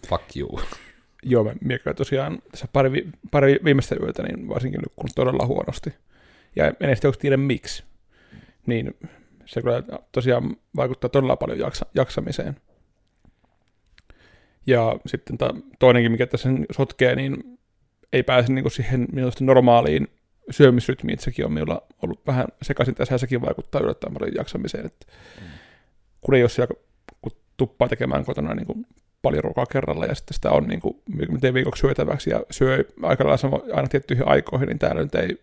fuck 0.09 0.37
you. 0.37 0.61
Joo, 1.23 1.45
mä 1.45 1.53
miekään 1.65 1.97
tosiaan 1.97 2.43
tässä 2.51 2.67
pari, 2.73 3.09
pari 3.31 3.59
viimeistä 3.65 3.97
yötä, 4.03 4.23
niin 4.23 4.49
varsinkin 4.49 4.81
nukkunut 4.81 5.13
todella 5.15 5.47
huonosti. 5.47 5.95
Ja 6.57 6.67
en 6.67 6.75
edes 6.81 7.01
tiedä 7.19 7.37
miksi. 7.37 7.85
Niin 8.67 8.97
se 9.49 9.63
kyllä 9.63 9.83
tosiaan 10.13 10.57
vaikuttaa 10.77 11.11
todella 11.11 11.37
paljon 11.37 11.59
jaksa, 11.59 11.87
jaksamiseen. 11.95 12.57
Ja 14.67 14.97
sitten 15.07 15.39
ta, 15.39 15.55
toinenkin, 15.79 16.13
mikä 16.13 16.27
tässä 16.27 16.49
sotkee, 16.71 17.17
niin 17.17 17.59
ei 18.13 18.23
pääse 18.23 18.53
niin 18.53 18.71
siihen 18.71 19.09
minusta 19.13 19.45
normaaliin 19.45 20.09
syömisrytmiin. 20.51 21.19
Sekin 21.19 21.45
on 21.45 21.53
minulla 21.53 21.83
ollut 22.03 22.27
vähän 22.27 22.47
sekaisin 22.63 22.95
tässä, 22.95 23.15
ja 23.15 23.19
sekin 23.19 23.43
vaikuttaa 23.43 23.81
yllättävän 23.81 24.15
paljon 24.15 24.35
jaksamiseen. 24.35 24.87
Että 24.87 25.07
mm. 25.41 25.47
Kun 26.21 26.35
ei 26.35 26.43
ole 26.43 26.49
siellä, 26.49 26.75
kun 27.23 27.33
tuppaa 27.57 27.89
tekemään 27.89 28.25
kotona 28.25 28.55
niin 28.55 28.67
kuin 28.67 28.87
paljon 29.23 29.45
ruokaa 29.45 29.67
kerralla, 29.67 30.07
ja 30.07 30.15
sitten 30.15 30.35
sitä 30.35 30.51
on 30.51 30.69
niin 30.69 30.81
kuin, 30.81 31.03
miten 31.29 31.55
viikoksi 31.55 31.81
syötäväksi, 31.81 32.31
ja 32.31 32.43
syö 32.51 32.85
aika 33.03 33.27
lailla 33.27 33.63
aina 33.75 33.89
tiettyihin 33.89 34.29
aikoihin, 34.29 34.69
niin 34.69 34.79
täällä 34.79 35.03
nyt 35.03 35.15
ei 35.15 35.41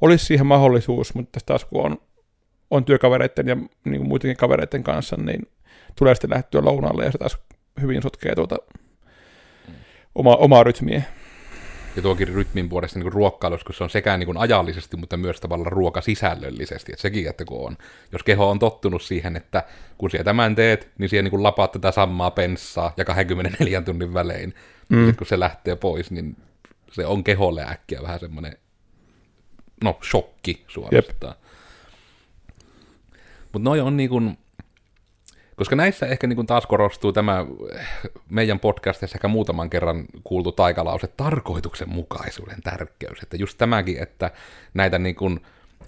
olisi 0.00 0.26
siihen 0.26 0.46
mahdollisuus, 0.46 1.14
mutta 1.14 1.40
taas 1.46 1.64
kun 1.64 1.84
on 1.86 1.98
on 2.72 2.84
työkavereiden 2.84 3.48
ja 3.48 3.56
niin 3.56 3.96
kuin 3.96 4.08
muidenkin 4.08 4.36
kavereiden 4.36 4.82
kanssa, 4.82 5.16
niin 5.16 5.42
tulee 5.96 6.14
sitten 6.14 6.30
lähtyä 6.30 6.64
lounaalle 6.64 7.04
ja 7.04 7.12
se 7.12 7.18
taas 7.18 7.38
hyvin 7.80 8.02
sotkee 8.02 8.34
tuota 8.34 8.56
oma, 10.14 10.36
omaa 10.36 10.64
rytmiä. 10.64 11.02
Ja 11.96 12.02
tuokin 12.02 12.28
rytmin 12.28 12.68
puolesta 12.68 12.98
niin 12.98 13.12
ruokkailussa, 13.12 13.64
kun 13.64 13.74
se 13.74 13.84
on 13.84 13.90
sekä 13.90 14.16
niin 14.16 14.26
kuin 14.26 14.38
ajallisesti, 14.38 14.96
mutta 14.96 15.16
myös 15.16 15.40
tavallaan 15.40 15.72
ruokasisällöllisesti. 15.72 16.92
Että 16.92 17.02
sekin, 17.02 17.28
että 17.28 17.44
kun 17.44 17.66
on, 17.66 17.76
jos 18.12 18.22
keho 18.22 18.50
on 18.50 18.58
tottunut 18.58 19.02
siihen, 19.02 19.36
että 19.36 19.64
kun 19.98 20.10
siellä 20.10 20.24
tämän 20.24 20.54
teet, 20.54 20.90
niin 20.98 21.08
siellä 21.08 21.30
niin 21.30 21.42
lapaat 21.42 21.72
tätä 21.72 21.92
samaa 21.92 22.30
penssaa 22.30 22.92
ja 22.96 23.04
24 23.04 23.82
tunnin 23.82 24.14
välein. 24.14 24.54
Mm. 24.88 24.96
Sitten 24.96 25.16
kun 25.16 25.26
se 25.26 25.40
lähtee 25.40 25.76
pois, 25.76 26.10
niin 26.10 26.36
se 26.92 27.06
on 27.06 27.24
keholle 27.24 27.62
äkkiä 27.62 28.02
vähän 28.02 28.20
semmoinen, 28.20 28.56
no, 29.84 29.98
shokki 30.10 30.64
suorastaan. 30.68 31.34
Jep. 31.34 31.41
Mutta 33.52 33.68
noi 33.68 33.80
on 33.80 33.96
niin 33.96 34.38
koska 35.56 35.76
näissä 35.76 36.06
ehkä 36.06 36.26
niin 36.26 36.46
taas 36.46 36.66
korostuu 36.66 37.12
tämä 37.12 37.46
meidän 38.30 38.60
podcastissa 38.60 39.16
ehkä 39.16 39.28
muutaman 39.28 39.70
kerran 39.70 40.04
kuultu 40.24 40.52
taikalause, 40.52 41.06
tarkoituksenmukaisuuden 41.06 42.62
tärkeys. 42.62 43.22
Että 43.22 43.36
just 43.36 43.58
tämäkin, 43.58 44.02
että 44.02 44.30
näitä 44.74 44.98
niin 44.98 45.40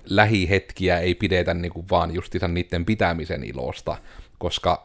lähihetkiä 0.04 0.98
ei 0.98 1.14
pidetä 1.14 1.54
niin 1.54 1.72
kuin 1.72 1.86
vaan 1.90 2.14
justiinsa 2.14 2.48
niiden 2.48 2.84
pitämisen 2.84 3.44
ilosta, 3.44 3.96
koska 4.38 4.82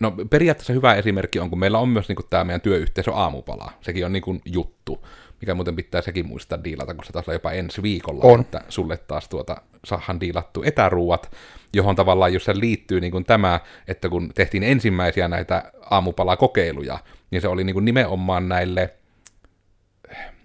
No 0.00 0.10
periaatteessa 0.30 0.72
hyvä 0.72 0.94
esimerkki 0.94 1.38
on, 1.38 1.50
kun 1.50 1.58
meillä 1.58 1.78
on 1.78 1.88
myös 1.88 2.08
niin 2.08 2.16
kuin, 2.16 2.26
tämä 2.30 2.44
meidän 2.44 2.60
työyhteisö 2.60 3.14
aamupala. 3.14 3.72
Sekin 3.80 4.06
on 4.06 4.12
niin 4.12 4.22
kuin, 4.22 4.40
juttu, 4.44 5.06
mikä 5.42 5.54
muuten 5.54 5.76
pitää 5.76 6.02
sekin 6.02 6.26
muistaa 6.26 6.64
diilata, 6.64 6.94
kun 6.94 7.04
se 7.04 7.12
taas 7.12 7.28
on 7.28 7.34
jopa 7.34 7.52
ensi 7.52 7.82
viikolla, 7.82 8.24
on. 8.24 8.40
että 8.40 8.60
sulle 8.68 8.96
taas 8.96 9.28
tuota 9.28 9.56
sahan 9.84 10.20
diilattu 10.20 10.62
etäruuat, 10.62 11.32
johon 11.72 11.96
tavallaan 11.96 12.32
just 12.32 12.46
se 12.46 12.60
liittyy 12.60 13.00
niin 13.00 13.12
kuin 13.12 13.24
tämä, 13.24 13.60
että 13.88 14.08
kun 14.08 14.30
tehtiin 14.34 14.62
ensimmäisiä 14.62 15.28
näitä 15.28 15.72
aamupalakokeiluja, 15.90 16.98
niin 17.30 17.42
se 17.42 17.48
oli 17.48 17.64
niin 17.64 17.74
kuin 17.74 17.84
nimenomaan 17.84 18.48
näille, 18.48 18.94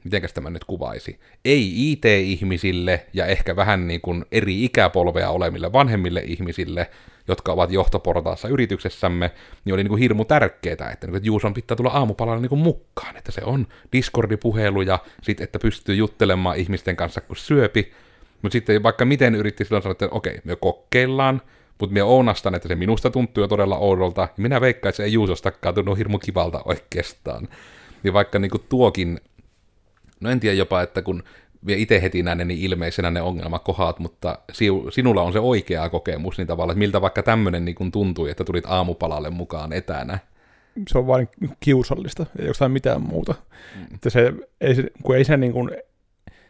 mitenkäs 0.08 0.34
tämä 0.34 0.50
nyt 0.50 0.64
kuvaisi, 0.64 1.20
ei 1.46 1.92
IT-ihmisille 1.92 3.06
ja 3.14 3.26
ehkä 3.26 3.56
vähän 3.56 3.88
niin 3.88 4.02
kuin 4.02 4.26
eri 4.32 4.64
ikäpolvea 4.66 5.30
olemille 5.30 5.74
vanhemmille 5.74 6.24
ihmisille, 6.26 6.90
jotka 7.28 7.52
ovat 7.52 7.72
johtoportaassa 7.72 8.48
yrityksessämme, 8.48 9.32
niin 9.66 9.74
oli 9.74 9.84
niin 9.84 9.90
kuin 9.90 10.00
hirmu 10.00 10.26
tärkeää, 10.26 10.92
että, 10.94 11.08
niin 11.08 11.26
Juuson 11.26 11.54
pitää 11.54 11.78
tulla 11.78 11.90
aamupalalla 11.90 12.42
niin 12.42 12.50
kuin 12.50 12.62
mukaan, 12.62 13.18
että 13.18 13.32
se 13.32 13.42
on 13.44 13.68
Discordi-puheluja, 13.94 15.00
sit, 15.22 15.42
että 15.42 15.60
pystyy 15.60 15.96
juttelemaan 15.96 16.58
ihmisten 16.58 16.96
kanssa, 16.96 17.22
kun 17.22 17.36
syöpi, 17.36 17.94
mutta 18.42 18.54
sitten 18.54 18.84
vaikka 18.84 19.06
miten 19.06 19.36
yritti 19.36 19.66
silloin 19.66 19.84
sanoa, 19.84 19.92
että 19.92 20.08
okei, 20.12 20.42
me 20.44 20.56
kokeillaan, 20.56 21.42
mutta 21.80 21.94
me 21.94 22.04
ounastan, 22.04 22.56
että 22.56 22.68
se 22.68 22.76
minusta 22.76 23.10
tuntuu 23.10 23.44
jo 23.44 23.48
todella 23.48 23.78
oudolta, 23.78 24.22
ja 24.22 24.30
minä 24.38 24.62
veikkaan, 24.62 24.90
että 24.90 24.98
se 24.98 25.04
ei 25.04 25.14
Juusostakaan 25.14 25.76
tunnu 25.76 25.96
hirmu 25.96 26.20
kivalta 26.20 26.62
oikeastaan. 26.66 27.48
Niin 28.04 28.14
vaikka 28.14 28.40
niin 28.40 28.52
kuin 28.52 28.64
tuokin, 28.70 29.20
no 30.20 30.30
en 30.30 30.40
tiedä 30.40 30.56
jopa, 30.56 30.82
että 30.82 31.02
kun 31.02 31.24
itse 31.68 32.02
heti 32.02 32.24
näen 32.24 32.48
niin 32.48 32.60
ilmeisenä 32.60 33.12
ne 33.12 33.22
ongelmakohat, 33.22 34.00
mutta 34.00 34.40
sinulla 34.90 35.22
on 35.22 35.34
se 35.34 35.40
oikea 35.40 35.90
kokemus 35.90 36.38
niin 36.38 36.48
tavallaan, 36.48 36.74
että 36.74 36.80
miltä 36.80 37.02
vaikka 37.02 37.24
tämmöinen 37.24 37.66
niin 37.66 37.76
kuin 37.76 37.92
tuntui, 37.92 38.30
että 38.30 38.44
tulit 38.44 38.66
aamupalalle 38.68 39.30
mukaan 39.30 39.74
etänä. 39.74 40.20
Se 40.88 40.98
on 40.98 41.08
vain 41.08 41.30
kiusallista, 41.60 42.26
ei 42.40 42.48
ole 42.48 42.70
mitään 42.70 43.02
muuta. 43.02 43.36
Mm. 43.76 43.96
Että 43.96 44.10
se, 44.10 44.34
ei 44.62 44.76
se, 44.76 44.84
kun 45.04 45.16
ei 45.16 45.24
se 45.24 45.38
niin 45.38 45.54
kuin 45.54 45.72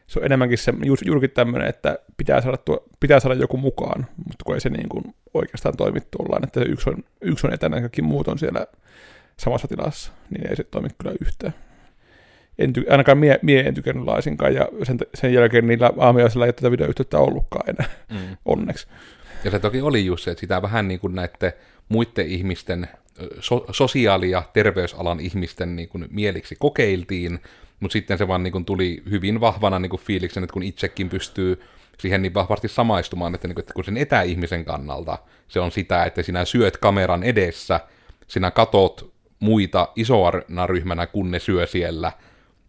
se 0.07 0.19
on 0.19 0.25
enemmänkin 0.25 0.57
se 0.57 0.73
juurikin 1.05 1.31
tämmöinen, 1.31 1.69
että 1.69 1.99
pitää 2.17 2.41
saada, 2.41 2.57
tuo, 2.57 2.83
pitää 2.99 3.19
saada 3.19 3.35
joku 3.35 3.57
mukaan, 3.57 4.07
mutta 4.17 4.43
kun 4.45 4.55
ei 4.55 4.61
se 4.61 4.69
niin 4.69 4.89
kuin 4.89 5.15
oikeastaan 5.33 5.77
toimi 5.77 5.99
tuollaan, 6.01 6.43
että 6.43 6.61
yksi 6.61 6.89
on, 6.89 7.03
yksi 7.21 7.47
on 7.47 7.53
etänä 7.53 7.77
ja 7.77 7.81
kaikki 7.81 8.01
muut 8.01 8.27
on 8.27 8.39
siellä 8.39 8.67
samassa 9.37 9.67
tilassa, 9.67 10.11
niin 10.29 10.49
ei 10.49 10.55
se 10.55 10.63
toimi 10.63 10.89
kyllä 11.01 11.15
yhtään. 11.21 11.53
En 12.59 12.73
ty, 12.73 12.85
ainakaan 12.89 13.17
mie, 13.17 13.39
mie 13.41 13.59
en 13.59 13.73
tykännyt 13.73 14.05
laisinkaan, 14.05 14.53
ja 14.53 14.67
sen, 14.83 14.97
sen 15.13 15.33
jälkeen 15.33 15.67
niillä 15.67 15.91
aamiaisilla 15.97 16.45
ei 16.45 16.53
tätä 16.53 16.71
videoyhteyttä 16.71 17.19
ollutkaan 17.19 17.69
enää, 17.69 17.89
mm. 18.11 18.37
onneksi. 18.45 18.87
Ja 19.43 19.51
se 19.51 19.59
toki 19.59 19.81
oli 19.81 20.05
just 20.05 20.23
se, 20.23 20.31
että 20.31 20.41
sitä 20.41 20.61
vähän 20.61 20.87
niin 20.87 20.99
kuin 20.99 21.15
näiden 21.15 21.53
muiden 21.89 22.27
ihmisten, 22.27 22.87
so, 23.39 23.65
sosiaali- 23.71 24.31
ja 24.31 24.43
terveysalan 24.53 25.19
ihmisten 25.19 25.75
niin 25.75 25.89
kuin 25.89 26.05
mieliksi 26.09 26.55
kokeiltiin, 26.59 27.39
mutta 27.79 27.93
sitten 27.93 28.17
se 28.17 28.27
vaan 28.27 28.43
niin 28.43 28.51
kuin 28.51 28.65
tuli 28.65 29.03
hyvin 29.09 29.41
vahvana 29.41 29.79
niin 29.79 29.89
kuin 29.89 30.01
fiiliksen, 30.01 30.43
että 30.43 30.53
kun 30.53 30.63
itsekin 30.63 31.09
pystyy 31.09 31.61
siihen 31.97 32.21
niin 32.21 32.33
vahvasti 32.33 32.67
samaistumaan, 32.67 33.35
että, 33.35 33.47
niin 33.47 33.55
kuin, 33.55 33.63
että 33.63 33.73
kun 33.73 33.83
sen 33.83 33.97
etäihmisen 33.97 34.65
kannalta 34.65 35.17
se 35.47 35.59
on 35.59 35.71
sitä, 35.71 36.05
että 36.05 36.23
sinä 36.23 36.45
syöt 36.45 36.77
kameran 36.77 37.23
edessä, 37.23 37.79
sinä 38.27 38.51
katot 38.51 39.13
muita 39.39 39.87
isoana 39.95 40.67
ryhmänä, 40.67 41.07
kun 41.07 41.31
ne 41.31 41.39
syö 41.39 41.65
siellä, 41.65 42.11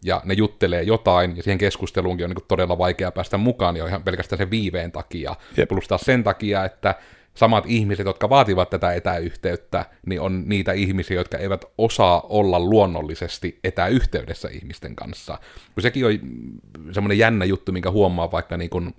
ja 0.03 0.21
ne 0.25 0.33
juttelee 0.33 0.83
jotain, 0.83 1.37
ja 1.37 1.43
siihen 1.43 1.57
keskusteluunkin 1.57 2.25
on 2.25 2.29
niin 2.29 2.45
todella 2.47 2.77
vaikea 2.77 3.11
päästä 3.11 3.37
mukaan, 3.37 3.77
jo 3.77 3.85
ihan 3.85 4.03
pelkästään 4.03 4.37
sen 4.37 4.51
viiveen 4.51 4.91
takia. 4.91 5.35
Jep. 5.57 5.69
Plus 5.69 5.87
taas 5.87 6.01
sen 6.01 6.23
takia, 6.23 6.65
että 6.65 6.95
samat 7.33 7.63
ihmiset, 7.67 8.05
jotka 8.05 8.29
vaativat 8.29 8.69
tätä 8.69 8.93
etäyhteyttä, 8.93 9.85
niin 10.05 10.21
on 10.21 10.43
niitä 10.45 10.71
ihmisiä, 10.71 11.17
jotka 11.17 11.37
eivät 11.37 11.65
osaa 11.77 12.21
olla 12.21 12.59
luonnollisesti 12.59 13.59
etäyhteydessä 13.63 14.49
ihmisten 14.51 14.95
kanssa. 14.95 15.39
Kun 15.73 15.81
sekin 15.81 16.05
on 16.05 16.19
semmoinen 16.93 17.17
jännä 17.17 17.45
juttu, 17.45 17.71
minkä 17.71 17.91
huomaa 17.91 18.31
vaikka 18.31 18.57
niin 18.57 18.69
kun 18.69 18.93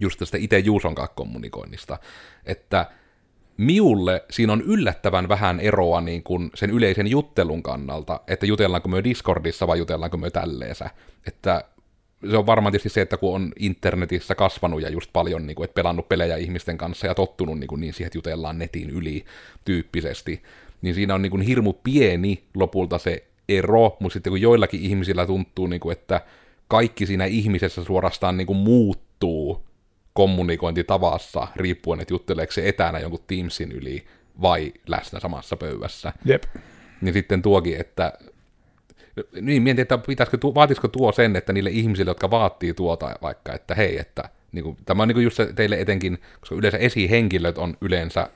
just 0.00 0.18
tästä 0.18 0.38
itse 0.38 0.58
Juuson 0.58 0.94
kommunikoinnista, 1.14 1.98
että 2.46 2.86
miulle 3.58 4.24
siinä 4.30 4.52
on 4.52 4.62
yllättävän 4.62 5.28
vähän 5.28 5.60
eroa 5.60 6.00
niin 6.00 6.22
kuin 6.22 6.50
sen 6.54 6.70
yleisen 6.70 7.06
juttelun 7.06 7.62
kannalta, 7.62 8.20
että 8.26 8.46
jutellaanko 8.46 8.88
me 8.88 9.04
Discordissa 9.04 9.66
vai 9.66 9.78
jutellaanko 9.78 10.16
me 10.16 10.30
tälleensä. 10.30 10.90
Että 11.26 11.64
se 12.30 12.36
on 12.36 12.46
varmaan 12.46 12.72
tietysti 12.72 12.88
se, 12.88 13.00
että 13.00 13.16
kun 13.16 13.34
on 13.34 13.52
internetissä 13.58 14.34
kasvanut 14.34 14.82
ja 14.82 14.90
just 14.90 15.10
paljon, 15.12 15.46
niin 15.46 15.54
kuin, 15.54 15.64
että 15.64 15.74
pelannut 15.74 16.08
pelejä 16.08 16.36
ihmisten 16.36 16.78
kanssa 16.78 17.06
ja 17.06 17.14
tottunut 17.14 17.58
niin, 17.58 17.68
kuin, 17.68 17.80
niin 17.80 17.94
siihen, 17.94 18.06
että 18.06 18.18
jutellaan 18.18 18.58
netin 18.58 18.90
yli 18.90 19.24
tyyppisesti, 19.64 20.42
niin 20.82 20.94
siinä 20.94 21.14
on 21.14 21.22
niin 21.22 21.30
kuin, 21.30 21.42
hirmu 21.42 21.72
pieni 21.72 22.44
lopulta 22.54 22.98
se 22.98 23.24
ero, 23.48 23.96
mutta 24.00 24.12
sitten 24.12 24.30
kun 24.30 24.40
joillakin 24.40 24.80
ihmisillä 24.80 25.26
tuntuu, 25.26 25.66
niin 25.66 25.80
kuin, 25.80 25.92
että 25.92 26.20
kaikki 26.68 27.06
siinä 27.06 27.24
ihmisessä 27.24 27.84
suorastaan 27.84 28.36
niin 28.36 28.46
kuin, 28.46 28.58
muuttuu 28.58 29.67
kommunikointitavassa, 30.18 31.48
riippuen, 31.56 32.00
että 32.00 32.14
jutteleeko 32.14 32.52
se 32.52 32.68
etänä 32.68 32.98
jonkun 32.98 33.24
Teamsin 33.26 33.72
yli 33.72 34.06
vai 34.42 34.72
läsnä 34.86 35.20
samassa 35.20 35.56
pöydässä. 35.56 36.12
Jep. 36.24 36.42
Niin 37.00 37.12
sitten 37.12 37.42
tuokin, 37.42 37.80
että 37.80 38.12
niin, 39.40 39.62
mietin, 39.62 39.82
että 39.82 39.98
pitäisikö, 39.98 40.38
vaatisiko 40.54 40.88
tuo 40.88 41.12
sen, 41.12 41.36
että 41.36 41.52
niille 41.52 41.70
ihmisille, 41.70 42.10
jotka 42.10 42.30
vaatii 42.30 42.74
tuota 42.74 43.16
vaikka, 43.22 43.52
että 43.54 43.74
hei, 43.74 43.98
että 43.98 44.28
niin 44.52 44.64
kuin, 44.64 44.76
tämä 44.84 45.02
on 45.02 45.08
niin 45.08 45.14
kuin 45.14 45.24
just 45.24 45.36
se 45.36 45.52
teille 45.52 45.80
etenkin, 45.80 46.18
koska 46.40 46.54
yleensä 46.54 46.78
esihenkilöt 46.78 47.58
on 47.58 47.76
yleensä 47.80 48.30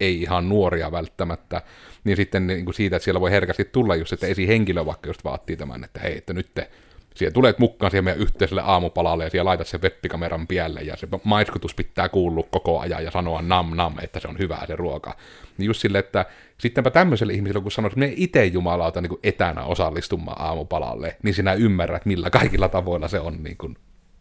ei 0.00 0.22
ihan 0.22 0.48
nuoria 0.48 0.92
välttämättä, 0.92 1.62
niin 2.04 2.16
sitten 2.16 2.46
niin 2.46 2.64
kuin 2.64 2.74
siitä, 2.74 2.96
että 2.96 3.04
siellä 3.04 3.20
voi 3.20 3.30
herkästi 3.30 3.64
tulla 3.64 3.96
just, 3.96 4.12
että 4.12 4.26
esihenkilö 4.26 4.86
vaikka 4.86 5.08
just 5.08 5.24
vaatii 5.24 5.56
tämän, 5.56 5.84
että 5.84 6.00
hei, 6.00 6.18
että 6.18 6.32
nyt 6.32 6.50
te 6.54 6.70
siellä 7.16 7.32
tulet 7.32 7.58
mukaan 7.58 7.90
siihen 7.90 8.04
meidän 8.04 8.22
yhteiselle 8.22 8.62
aamupalalle 8.62 9.24
ja 9.24 9.30
siellä 9.30 9.48
laitat 9.48 9.66
sen 9.66 9.82
webbikameran 9.82 10.46
pielle 10.46 10.80
ja 10.80 10.96
se 10.96 11.08
maiskutus 11.24 11.74
pitää 11.74 12.08
kuulua 12.08 12.48
koko 12.50 12.80
ajan 12.80 13.04
ja 13.04 13.10
sanoa 13.10 13.42
nam 13.42 13.70
nam, 13.74 13.94
että 14.02 14.20
se 14.20 14.28
on 14.28 14.38
hyvää 14.38 14.66
se 14.66 14.76
ruoka. 14.76 15.16
Niin 15.58 15.66
just 15.66 15.80
sille, 15.80 15.98
että 15.98 16.26
sittenpä 16.58 16.90
tämmöiselle 16.90 17.32
ihmiselle, 17.32 17.62
kun 17.62 17.72
sanoisi, 17.72 18.00
että 18.00 18.06
me 18.06 18.12
itse 18.16 18.44
jumalauta 18.44 19.00
niin 19.00 19.18
etänä 19.22 19.64
osallistumaan 19.64 20.40
aamupalalle, 20.40 21.16
niin 21.22 21.34
sinä 21.34 21.52
ymmärrät, 21.52 22.06
millä 22.06 22.30
kaikilla 22.30 22.68
tavoilla 22.68 23.08
se 23.08 23.20
on 23.20 23.42
niin 23.42 23.56
kuin, 23.56 23.76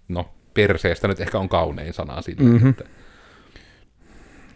no, 0.07 0.29
perseestä 0.53 1.07
nyt 1.07 1.21
ehkä 1.21 1.39
on 1.39 1.49
kaunein 1.49 1.93
sana 1.93 2.21
sille, 2.21 2.43
mm-hmm. 2.43 2.69
että 2.69 2.83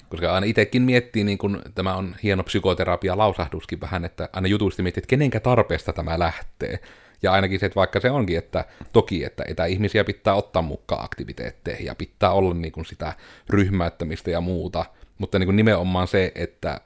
koska 0.10 0.34
aina 0.34 0.46
itsekin 0.46 0.82
miettii, 0.82 1.24
niin 1.24 1.38
kun 1.38 1.62
tämä 1.76 1.96
on 1.96 2.16
hieno 2.24 2.44
psykoterapia 2.44 3.18
lausahduskin 3.18 3.82
vähän, 3.82 4.06
että 4.06 4.30
aina 4.34 4.48
jutusti 4.48 4.84
miettii, 4.84 5.02
että 5.02 5.10
kenenkä 5.10 5.40
tarpeesta 5.40 5.94
tämä 5.94 6.20
lähtee. 6.20 6.80
Ja 7.24 7.32
ainakin 7.32 7.60
se, 7.60 7.66
että 7.66 7.76
vaikka 7.76 8.00
se 8.00 8.12
onkin, 8.12 8.38
että 8.38 8.66
toki, 8.94 9.24
että 9.24 9.44
etäihmisiä 9.48 10.04
pitää 10.04 10.34
ottaa 10.34 10.62
mukaan 10.62 11.06
aktiviteetteihin 11.06 11.86
ja 11.86 11.96
pitää 11.96 12.32
olla 12.32 12.54
niin 12.54 12.72
kuin 12.72 12.86
sitä 12.86 13.14
ryhmäyttämistä 13.50 14.32
ja 14.32 14.42
muuta, 14.42 14.86
mutta 15.18 15.40
niin 15.40 15.48
kuin 15.48 15.56
nimenomaan 15.56 16.08
se, 16.08 16.32
että 16.36 16.82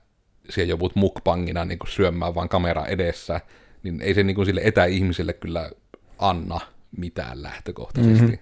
siellä 0.50 0.70
joudut 0.70 0.96
mukpangina 0.96 1.66
niin 1.66 1.80
kuin 1.80 1.90
syömään 1.90 2.36
vaan 2.36 2.50
kamera 2.50 2.86
edessä, 2.86 3.42
niin 3.84 4.02
ei 4.02 4.14
se 4.14 4.24
niin 4.24 4.36
kuin 4.36 4.46
sille 4.46 4.62
etäihmiselle 4.64 5.34
kyllä 5.34 5.70
anna 6.20 6.60
mitään 6.98 7.44
lähtökohtaisesti. 7.44 8.26
Mm-hmm. 8.26 8.38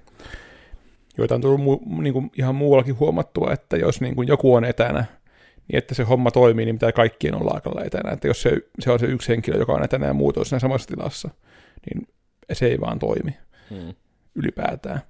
Joita 1.17 1.35
on 1.35 1.41
tullut 1.41 1.61
mu- 1.61 2.01
niin 2.01 2.13
kuin 2.13 2.31
ihan 2.37 2.55
muuallakin 2.55 2.99
huomattua, 2.99 3.53
että 3.53 3.77
jos 3.77 4.01
niin 4.01 4.15
kuin 4.15 4.27
joku 4.27 4.53
on 4.53 4.65
etänä, 4.65 5.05
niin 5.67 5.77
että 5.77 5.95
se 5.95 6.03
homma 6.03 6.31
toimii, 6.31 6.65
niin 6.65 6.75
pitää 6.75 6.91
kaikkien 6.91 7.35
olla 7.35 7.51
aikalla 7.53 7.83
etänä. 7.83 8.11
Että 8.11 8.27
jos 8.27 8.41
se, 8.41 8.57
se 8.79 8.91
on 8.91 8.99
se 8.99 9.05
yksi 9.05 9.29
henkilö, 9.29 9.57
joka 9.57 9.73
on 9.73 9.83
etänä 9.83 10.07
ja 10.07 10.13
muut 10.13 10.37
on 10.37 10.45
siinä 10.45 10.59
samassa 10.59 10.87
tilassa, 10.87 11.29
niin 11.85 12.07
se 12.53 12.65
ei 12.65 12.79
vaan 12.81 12.99
toimi 12.99 13.37
hmm. 13.69 13.93
ylipäätään. 14.35 15.01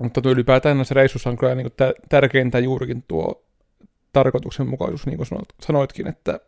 Mutta 0.00 0.22
tuo 0.22 0.32
ylipäätään 0.32 0.76
näissä 0.76 0.94
reissussa 0.94 1.30
on 1.30 1.36
kyllä 1.36 1.54
niin 1.54 1.70
kuin 1.70 1.92
tärkeintä 2.08 2.58
juurikin 2.58 3.04
tuo 3.08 3.44
tarkoituksenmukaisuus, 4.12 5.06
niin 5.06 5.16
kuin 5.16 5.28
sanoitkin, 5.60 6.06
että 6.06 6.40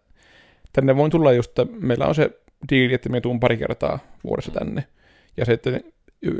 tänne 0.72 0.96
voin 0.96 1.10
tulla 1.10 1.32
just, 1.32 1.58
että 1.58 1.76
meillä 1.80 2.06
on 2.06 2.14
se 2.14 2.30
diili, 2.70 2.94
että 2.94 3.08
me 3.08 3.20
tuun 3.20 3.40
pari 3.40 3.56
kertaa 3.56 3.98
vuodessa 4.24 4.50
tänne. 4.52 4.84
Ja 5.36 5.44
sitten, 5.44 5.84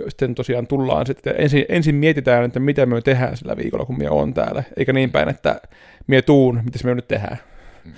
sitten 0.09 0.35
tosiaan 0.35 0.67
tullaan 0.67 1.07
sitten, 1.07 1.35
ensin, 1.39 1.65
ensin 1.69 1.95
mietitään, 1.95 2.45
että 2.45 2.61
mitä 2.61 2.87
me 2.87 3.01
tehdään 3.01 3.37
sillä 3.37 3.57
viikolla, 3.57 3.85
kun 3.85 3.99
me 3.99 4.11
on 4.11 4.35
täällä, 4.35 4.63
eikä 4.77 4.93
niin 4.93 5.11
päin, 5.11 5.29
että 5.29 5.61
me 6.07 6.23
tuun, 6.23 6.61
mitä 6.65 6.79
me 6.85 6.95
nyt 6.95 7.09
tehdään. 7.09 7.39
Mm. 7.85 7.93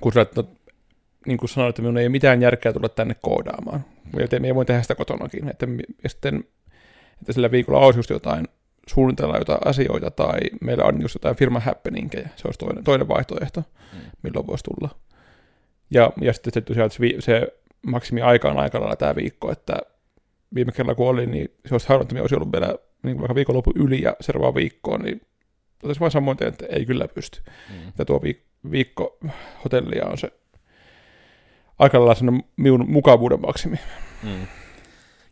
Kun 0.00 0.12
sä, 0.12 0.26
no, 0.36 0.44
niin 1.28 1.38
kuin 1.38 1.48
sanoin, 1.48 1.70
että 1.70 1.82
minun 1.82 1.98
ei 1.98 2.04
ole 2.04 2.08
mitään 2.08 2.42
järkeä 2.42 2.72
tulla 2.72 2.88
tänne 2.88 3.16
koodaamaan. 3.22 3.84
Joten 4.20 4.42
minä 4.42 4.54
voin 4.54 4.66
tehdä 4.66 4.82
sitä 4.82 4.94
kotonakin. 4.94 5.48
Että, 5.48 5.66
ja 6.02 6.08
sitten, 6.08 6.44
että 7.20 7.32
sillä 7.32 7.50
viikolla 7.50 7.86
olisi 7.86 7.98
just 7.98 8.10
jotain, 8.10 8.48
suunnitella 8.86 9.38
jotain 9.38 9.60
asioita, 9.64 10.10
tai 10.10 10.38
meillä 10.60 10.84
on 10.84 11.02
just 11.02 11.14
jotain 11.14 11.36
firman 11.36 11.62
happeningkeja. 11.62 12.28
Se 12.36 12.42
olisi 12.48 12.58
toinen, 12.58 12.84
toinen 12.84 13.08
vaihtoehto, 13.08 13.60
mm. 13.60 13.98
milloin 14.22 14.46
voisi 14.46 14.64
tulla. 14.64 14.94
Ja, 15.90 16.12
ja 16.20 16.32
sitten 16.32 16.52
se, 16.52 16.60
tosiaan, 16.60 16.90
se, 16.90 16.98
se 17.18 17.48
maksimi 17.86 18.20
aika 18.20 18.50
on 18.50 18.58
aika 18.58 18.80
lailla 18.80 18.96
tämä 18.96 19.16
viikko, 19.16 19.52
että 19.52 19.76
viime 20.54 20.72
kerralla 20.72 20.94
kun 20.94 21.08
oli, 21.08 21.26
niin 21.26 21.48
se 21.66 21.74
olisi 21.74 21.88
harvoin, 21.88 22.06
että 22.06 22.20
olisi 22.20 22.34
ollut 22.34 22.52
vielä 22.52 22.74
niin 23.02 23.18
vaikka 23.18 23.34
viikonloppu 23.34 23.72
yli 23.74 24.02
ja 24.02 24.16
seuraava 24.20 24.54
viikkoon, 24.54 25.00
niin 25.00 25.20
otaisiin 25.82 26.00
vain 26.00 26.12
samoin 26.12 26.38
että 26.40 26.66
ei 26.66 26.86
kyllä 26.86 27.08
pysty. 27.08 27.40
Mm. 27.70 27.92
Ja 27.98 28.04
tuo 28.04 28.18
viik- 28.18 28.70
viikko 28.70 29.18
hotellia 29.64 30.06
on 30.06 30.18
se 30.18 30.32
aika 31.78 32.06
lailla 32.06 32.42
minun 32.56 32.84
mukavuuden 32.90 33.40
maksimi. 33.40 33.76
Mm. 34.22 34.40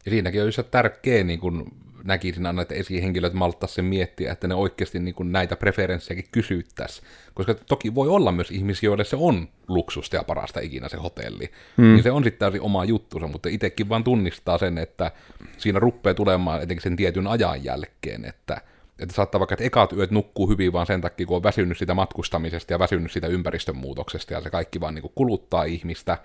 Ja 0.04 0.10
siinäkin 0.10 0.40
on 0.40 0.48
just 0.48 0.60
tärkeä, 0.70 1.24
niin 1.24 1.40
kun 1.40 1.72
näkisin 2.04 2.46
aina, 2.46 2.62
että 2.62 2.74
esihenkilöt 2.74 3.32
malttaa 3.32 3.68
sen 3.68 3.84
miettiä, 3.84 4.32
että 4.32 4.48
ne 4.48 4.54
oikeasti 4.54 4.98
niin 4.98 5.14
kun 5.14 5.32
näitä 5.32 5.56
preferenssejäkin 5.56 6.30
kysyttäisiin. 6.32 7.06
Koska 7.34 7.54
toki 7.54 7.94
voi 7.94 8.08
olla 8.08 8.32
myös 8.32 8.50
ihmisiä, 8.50 8.86
joille 8.86 9.04
se 9.04 9.16
on 9.16 9.48
luksusta 9.68 10.16
ja 10.16 10.24
parasta 10.24 10.60
ikinä 10.60 10.88
se 10.88 10.96
hotelli. 10.96 11.50
Mm. 11.76 11.84
Niin 11.84 12.02
se 12.02 12.10
on 12.10 12.24
sitten 12.24 12.38
täysin 12.38 12.60
oma 12.60 12.84
juttunsa, 12.84 13.26
mutta 13.26 13.48
itsekin 13.48 13.88
vaan 13.88 14.04
tunnistaa 14.04 14.58
sen, 14.58 14.78
että 14.78 15.10
siinä 15.58 15.78
rupeaa 15.78 16.14
tulemaan 16.14 16.62
etenkin 16.62 16.82
sen 16.82 16.96
tietyn 16.96 17.26
ajan 17.26 17.64
jälkeen, 17.64 18.24
että– 18.24 18.60
että 18.98 19.14
saattaa 19.14 19.38
vaikka, 19.38 19.54
että 19.54 19.64
ekat 19.64 19.92
yöt 19.92 20.10
nukkuu 20.10 20.48
hyvin 20.48 20.72
vaan 20.72 20.86
sen 20.86 21.00
takia, 21.00 21.26
kun 21.26 21.36
on 21.36 21.42
väsynyt 21.42 21.78
sitä 21.78 21.94
matkustamisesta 21.94 22.72
ja 22.72 22.78
väsynyt 22.78 23.12
sitä 23.12 23.26
ympäristön 23.26 23.76
muutoksesta 23.76 24.34
ja 24.34 24.40
se 24.40 24.50
kaikki 24.50 24.80
vaan 24.80 24.94
niin 24.94 25.02
kuin 25.02 25.12
kuluttaa 25.14 25.64
ihmistä. 25.64 26.18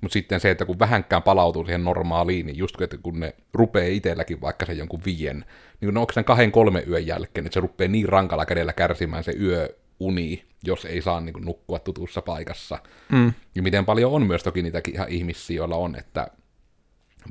Mutta 0.00 0.12
sitten 0.12 0.40
se, 0.40 0.50
että 0.50 0.64
kun 0.64 0.78
vähänkään 0.78 1.22
palautuu 1.22 1.64
siihen 1.64 1.84
normaaliin, 1.84 2.46
niin 2.46 2.58
just 2.58 2.80
että 2.80 2.96
kun 3.02 3.20
ne 3.20 3.34
rupeaa 3.54 3.86
itselläkin 3.86 4.40
vaikka 4.40 4.66
sen 4.66 4.78
jonkun 4.78 5.00
vien, 5.06 5.44
niin 5.80 5.94
no 5.94 6.00
onko 6.00 6.12
sen 6.12 6.24
kahden 6.24 6.52
kolme 6.52 6.84
yön 6.88 7.06
jälkeen, 7.06 7.46
että 7.46 7.54
se 7.54 7.60
rupeaa 7.60 7.88
niin 7.88 8.08
rankalla 8.08 8.46
kädellä 8.46 8.72
kärsimään 8.72 9.24
se 9.24 9.32
yö 9.40 9.76
uni, 10.00 10.44
jos 10.64 10.84
ei 10.84 11.02
saa 11.02 11.20
niin 11.20 11.32
kuin, 11.32 11.44
nukkua 11.44 11.78
tutussa 11.78 12.22
paikassa. 12.22 12.78
Mm. 13.12 13.32
Ja 13.54 13.62
miten 13.62 13.84
paljon 13.84 14.12
on 14.12 14.26
myös 14.26 14.42
toki 14.42 14.62
niitä 14.62 14.80
ihan 14.92 15.08
ihmisiä, 15.08 15.56
joilla 15.56 15.76
on, 15.76 15.96
että 15.96 16.28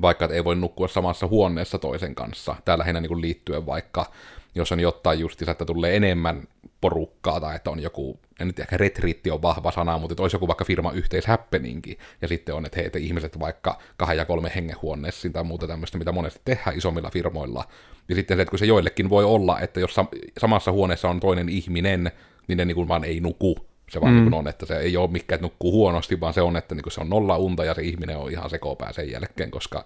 vaikka 0.02 0.28
ei 0.32 0.44
voi 0.44 0.56
nukkua 0.56 0.88
samassa 0.88 1.26
huoneessa 1.26 1.78
toisen 1.78 2.14
kanssa, 2.14 2.56
täällä 2.64 2.82
lähinnä 2.82 3.00
niin 3.00 3.20
liittyen 3.20 3.66
vaikka 3.66 4.12
jos 4.56 4.72
on 4.72 4.80
jotain 4.80 5.20
justiinsa, 5.20 5.52
että 5.52 5.64
tulee 5.64 5.96
enemmän 5.96 6.42
porukkaa 6.80 7.40
tai 7.40 7.56
että 7.56 7.70
on 7.70 7.80
joku, 7.80 8.20
en 8.40 8.46
nyt 8.46 8.58
ehkä 8.58 8.76
retriitti 8.76 9.30
on 9.30 9.42
vahva 9.42 9.70
sana, 9.70 9.98
mutta 9.98 10.12
että 10.12 10.22
olisi 10.22 10.36
joku 10.36 10.46
vaikka 10.46 10.64
firma 10.64 10.92
yhteishäppeninki, 10.92 11.98
ja 12.22 12.28
sitten 12.28 12.54
on, 12.54 12.66
että 12.66 12.76
hei, 12.76 12.86
että 12.86 12.98
ihmiset 12.98 13.38
vaikka 13.38 13.78
kahden 13.96 14.16
ja 14.16 14.24
kolme 14.24 14.52
hengen 14.54 14.76
huoneessa 14.82 15.30
tai 15.30 15.44
muuta 15.44 15.66
tämmöistä, 15.66 15.98
mitä 15.98 16.12
monesti 16.12 16.40
tehdään 16.44 16.76
isommilla 16.76 17.10
firmoilla. 17.10 17.64
Ja 18.08 18.14
sitten 18.14 18.36
se, 18.36 18.42
että 18.42 18.50
kun 18.50 18.58
se 18.58 18.66
joillekin 18.66 19.10
voi 19.10 19.24
olla, 19.24 19.60
että 19.60 19.80
jos 19.80 19.96
samassa 20.38 20.72
huoneessa 20.72 21.08
on 21.08 21.20
toinen 21.20 21.48
ihminen, 21.48 22.12
niin 22.48 22.56
ne 22.56 22.64
niin 22.64 22.74
kuin 22.74 22.88
vaan 22.88 23.04
ei 23.04 23.20
nuku. 23.20 23.56
Se 23.90 24.00
vaan 24.00 24.14
mm. 24.14 24.20
niin 24.20 24.34
on, 24.34 24.48
että 24.48 24.66
se 24.66 24.78
ei 24.78 24.96
ole 24.96 25.10
mikään, 25.10 25.36
että 25.36 25.44
nukkuu 25.44 25.72
huonosti, 25.72 26.20
vaan 26.20 26.34
se 26.34 26.42
on, 26.42 26.56
että 26.56 26.74
niin 26.74 26.82
kuin 26.82 26.92
se 26.92 27.00
on 27.00 27.10
nolla 27.10 27.38
unta 27.38 27.64
ja 27.64 27.74
se 27.74 27.82
ihminen 27.82 28.16
on 28.16 28.30
ihan 28.30 28.50
sekopää 28.50 28.92
sen 28.92 29.10
jälkeen, 29.10 29.50
koska 29.50 29.84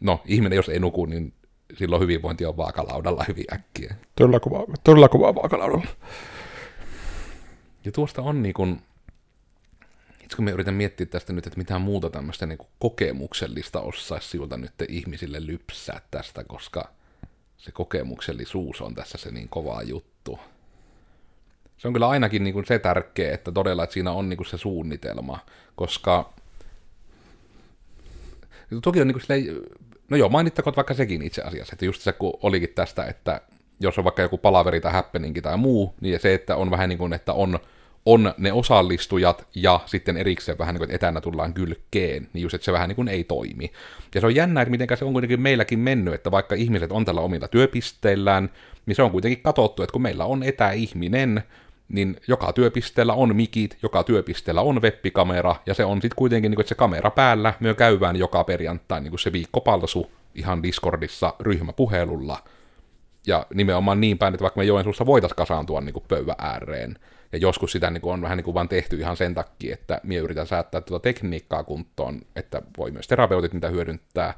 no, 0.00 0.20
ihminen 0.26 0.56
jos 0.56 0.68
ei 0.68 0.78
nuku, 0.78 1.06
niin 1.06 1.32
silloin 1.78 2.02
hyvinvointi 2.02 2.46
on 2.46 2.56
vaakalaudalla 2.56 3.24
hyvin 3.28 3.44
äkkiä. 3.52 3.94
Todella 4.16 4.40
kova, 4.40 4.64
todella 4.84 5.08
kova 5.08 5.34
vaakalaudalla. 5.34 5.86
Ja 7.84 7.92
tuosta 7.92 8.22
on 8.22 8.42
niin 8.42 8.54
kuin, 8.54 8.82
itse 10.24 10.36
kun 10.36 10.44
me 10.44 10.50
yritän 10.50 10.74
miettiä 10.74 11.06
tästä 11.06 11.32
nyt, 11.32 11.46
että 11.46 11.58
mitään 11.58 11.80
muuta 11.80 12.10
tämmöistä 12.10 12.46
niin 12.46 12.58
kuin 12.58 12.68
kokemuksellista 12.78 13.80
osaisi 13.80 14.28
siltä 14.28 14.56
nyt 14.56 14.72
ihmisille 14.88 15.46
lypsää 15.46 16.00
tästä, 16.10 16.44
koska 16.44 16.88
se 17.56 17.72
kokemuksellisuus 17.72 18.80
on 18.80 18.94
tässä 18.94 19.18
se 19.18 19.30
niin 19.30 19.48
kova 19.48 19.82
juttu. 19.82 20.38
Se 21.78 21.88
on 21.88 21.94
kyllä 21.94 22.08
ainakin 22.08 22.44
niin 22.44 22.54
kuin 22.54 22.66
se 22.66 22.78
tärkeä, 22.78 23.34
että 23.34 23.52
todella 23.52 23.84
että 23.84 23.94
siinä 23.94 24.12
on 24.12 24.28
niin 24.28 24.36
kuin 24.36 24.46
se 24.46 24.58
suunnitelma, 24.58 25.38
koska 25.74 26.32
toki 28.82 29.00
on 29.00 29.06
niin 29.06 29.14
kuin 29.14 29.26
No 30.10 30.16
joo, 30.16 30.28
mainittakoon 30.28 30.76
vaikka 30.76 30.94
sekin 30.94 31.22
itse 31.22 31.42
asiassa, 31.42 31.74
että 31.74 31.84
just 31.84 32.02
se 32.02 32.12
kun 32.12 32.38
olikin 32.42 32.68
tästä, 32.74 33.04
että 33.04 33.40
jos 33.80 33.98
on 33.98 34.04
vaikka 34.04 34.22
joku 34.22 34.38
palaveri 34.38 34.80
tai 34.80 34.92
happeningi 34.92 35.42
tai 35.42 35.56
muu, 35.56 35.94
niin 36.00 36.20
se, 36.20 36.34
että 36.34 36.56
on 36.56 36.70
vähän 36.70 36.88
niin 36.88 36.98
kuin, 36.98 37.12
että 37.12 37.32
on, 37.32 37.58
on 38.06 38.34
ne 38.38 38.52
osallistujat 38.52 39.46
ja 39.54 39.80
sitten 39.86 40.16
erikseen 40.16 40.58
vähän 40.58 40.74
niin 40.74 40.80
kuin, 40.80 40.90
että 40.90 41.06
etänä 41.06 41.20
tullaan 41.20 41.54
kylkeen, 41.54 42.28
niin 42.32 42.42
just, 42.42 42.54
että 42.54 42.64
se 42.64 42.72
vähän 42.72 42.88
niin 42.88 42.96
kuin 42.96 43.08
ei 43.08 43.24
toimi. 43.24 43.72
Ja 44.14 44.20
se 44.20 44.26
on 44.26 44.34
jännä, 44.34 44.62
että 44.62 44.70
miten 44.70 44.88
se 44.98 45.04
on 45.04 45.12
kuitenkin 45.12 45.40
meilläkin 45.40 45.78
mennyt, 45.78 46.14
että 46.14 46.30
vaikka 46.30 46.54
ihmiset 46.54 46.92
on 46.92 47.04
tällä 47.04 47.20
omilla 47.20 47.48
työpisteillään, 47.48 48.50
niin 48.86 48.96
se 48.96 49.02
on 49.02 49.10
kuitenkin 49.10 49.42
katsottu, 49.42 49.82
että 49.82 49.92
kun 49.92 50.02
meillä 50.02 50.24
on 50.24 50.42
etäihminen, 50.42 51.42
niin 51.90 52.16
joka 52.28 52.52
työpisteellä 52.52 53.14
on 53.14 53.36
mikit, 53.36 53.78
joka 53.82 54.04
työpisteellä 54.04 54.60
on 54.60 54.82
webbikamera, 54.82 55.56
ja 55.66 55.74
se 55.74 55.84
on 55.84 55.96
sitten 55.96 56.16
kuitenkin, 56.16 56.50
niin 56.50 56.56
kuin, 56.56 56.62
että 56.62 56.68
se 56.68 56.74
kamera 56.74 57.10
päällä, 57.10 57.54
myö 57.60 57.74
käyvään 57.74 58.16
joka 58.16 58.44
perjantai 58.44 59.00
niin 59.00 59.10
kuin 59.10 59.20
se 59.20 59.32
viikkopalsu 59.32 60.10
ihan 60.34 60.62
Discordissa 60.62 61.34
ryhmäpuhelulla, 61.40 62.38
ja 63.26 63.46
nimenomaan 63.54 64.00
niin 64.00 64.18
päin, 64.18 64.34
että 64.34 64.42
vaikka 64.42 64.60
me 64.60 64.64
Joensuussa 64.64 65.06
voitaisiin 65.06 65.36
kasaantua 65.36 65.80
niin 65.80 65.92
kuin 65.92 66.04
pöydän 66.08 66.34
ääreen, 66.38 66.98
ja 67.32 67.38
joskus 67.38 67.72
sitä 67.72 67.90
niin 67.90 68.00
kuin 68.00 68.12
on 68.12 68.22
vähän 68.22 68.36
niin 68.36 68.44
kuin 68.44 68.54
vaan 68.54 68.68
tehty 68.68 68.96
ihan 68.96 69.16
sen 69.16 69.34
takia, 69.34 69.74
että 69.74 70.00
minä 70.02 70.22
yritän 70.22 70.46
säättää 70.46 70.80
tuota 70.80 71.02
tekniikkaa 71.02 71.64
kuntoon, 71.64 72.20
että 72.36 72.62
voi 72.78 72.90
myös 72.90 73.08
terapeutit 73.08 73.52
niitä 73.52 73.68
hyödyntää, 73.68 74.34